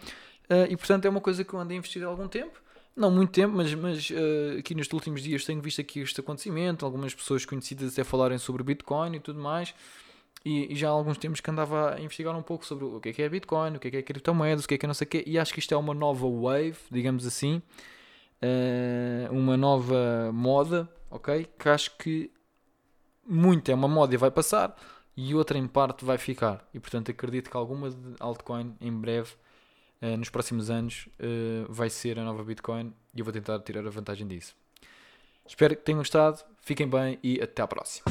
Uh, 0.51 0.71
e 0.71 0.77
portanto 0.77 1.05
é 1.05 1.09
uma 1.09 1.21
coisa 1.21 1.45
que 1.45 1.53
eu 1.53 1.61
ando 1.61 1.73
a 1.73 1.77
investir 1.77 2.03
há 2.03 2.07
algum 2.07 2.29
tempo. 2.29 2.61
Não 2.97 3.11
muito 3.11 3.31
tempo, 3.31 3.55
mas, 3.55 3.73
mas 3.75 4.11
uh, 4.11 4.59
aqui 4.59 4.75
nestes 4.75 4.93
últimos 4.93 5.23
dias 5.23 5.45
tenho 5.45 5.61
visto 5.61 5.81
aqui 5.81 6.01
este 6.01 6.21
acontecimento, 6.21 6.85
algumas 6.85 7.15
pessoas 7.15 7.45
conhecidas 7.45 7.93
até 7.93 8.03
falarem 8.03 8.39
sobre 8.39 8.63
Bitcoin 8.65 9.15
e 9.15 9.21
tudo 9.21 9.39
mais. 9.39 9.75
E, 10.45 10.73
e, 10.73 10.77
já 10.77 10.89
há 10.89 10.91
alguns 10.91 11.19
tempos 11.19 11.41
que 11.41 11.51
andava 11.51 11.95
a 11.95 12.01
investigar 12.01 12.37
um 12.37 12.43
pouco 12.43 12.65
sobre 12.65 12.85
o 12.85 13.01
que 13.01 13.11
é 13.11 13.13
que 13.13 13.23
é 13.23 13.29
Bitcoin, 13.29 13.77
o 13.77 13.79
que 13.79 13.89
é 13.89 13.91
que 13.91 13.97
é 13.99 14.03
criptomoedas, 14.03 14.65
o 14.65 14.69
que 14.69 14.75
é 14.75 14.79
que 14.79 14.87
é 14.87 14.89
não 14.89 14.95
sei 14.95 15.07
o 15.07 15.11
quê, 15.11 15.25
e 15.27 15.39
acho 15.39 15.53
que 15.53 15.61
isto 15.61 15.73
é 15.75 15.77
uma 15.77 15.95
nova 15.95 16.27
wave, 16.29 16.79
digamos 16.91 17.27
assim, 17.27 17.61
uh, 18.43 19.33
uma 19.33 19.57
nova 19.57 20.31
moda, 20.33 20.89
ok? 21.11 21.47
Que 21.59 21.69
acho 21.69 21.97
que 21.99 22.31
muito 23.27 23.71
é 23.71 23.75
uma 23.75 23.89
moda 23.89 24.15
e 24.15 24.17
vai 24.17 24.31
passar, 24.31 24.75
e 25.17 25.35
outra 25.35 25.59
em 25.59 25.67
parte 25.67 26.05
vai 26.05 26.19
ficar. 26.19 26.67
E 26.73 26.81
portanto 26.81 27.11
acredito 27.11 27.51
que 27.51 27.57
alguma 27.57 27.89
altcoin 28.21 28.75
em 28.81 28.93
breve 28.93 29.33
uh, 30.03 30.17
nos 30.17 30.31
próximos 30.31 30.71
anos 30.71 31.09
uh, 31.21 31.73
vai 31.73 31.91
ser 31.91 32.19
a 32.19 32.25
nova 32.25 32.43
Bitcoin 32.43 32.93
e 33.15 33.21
eu 33.21 33.25
vou 33.25 33.33
tentar 33.33 33.59
tirar 33.61 33.87
a 33.87 33.91
vantagem 33.91 34.27
disso. 34.27 34.57
Espero 35.47 35.75
que 35.77 35.83
tenham 35.83 35.99
gostado, 35.99 36.43
fiquem 36.61 36.89
bem 36.89 37.19
e 37.23 37.41
até 37.41 37.63
à 37.63 37.67
próxima. 37.67 38.05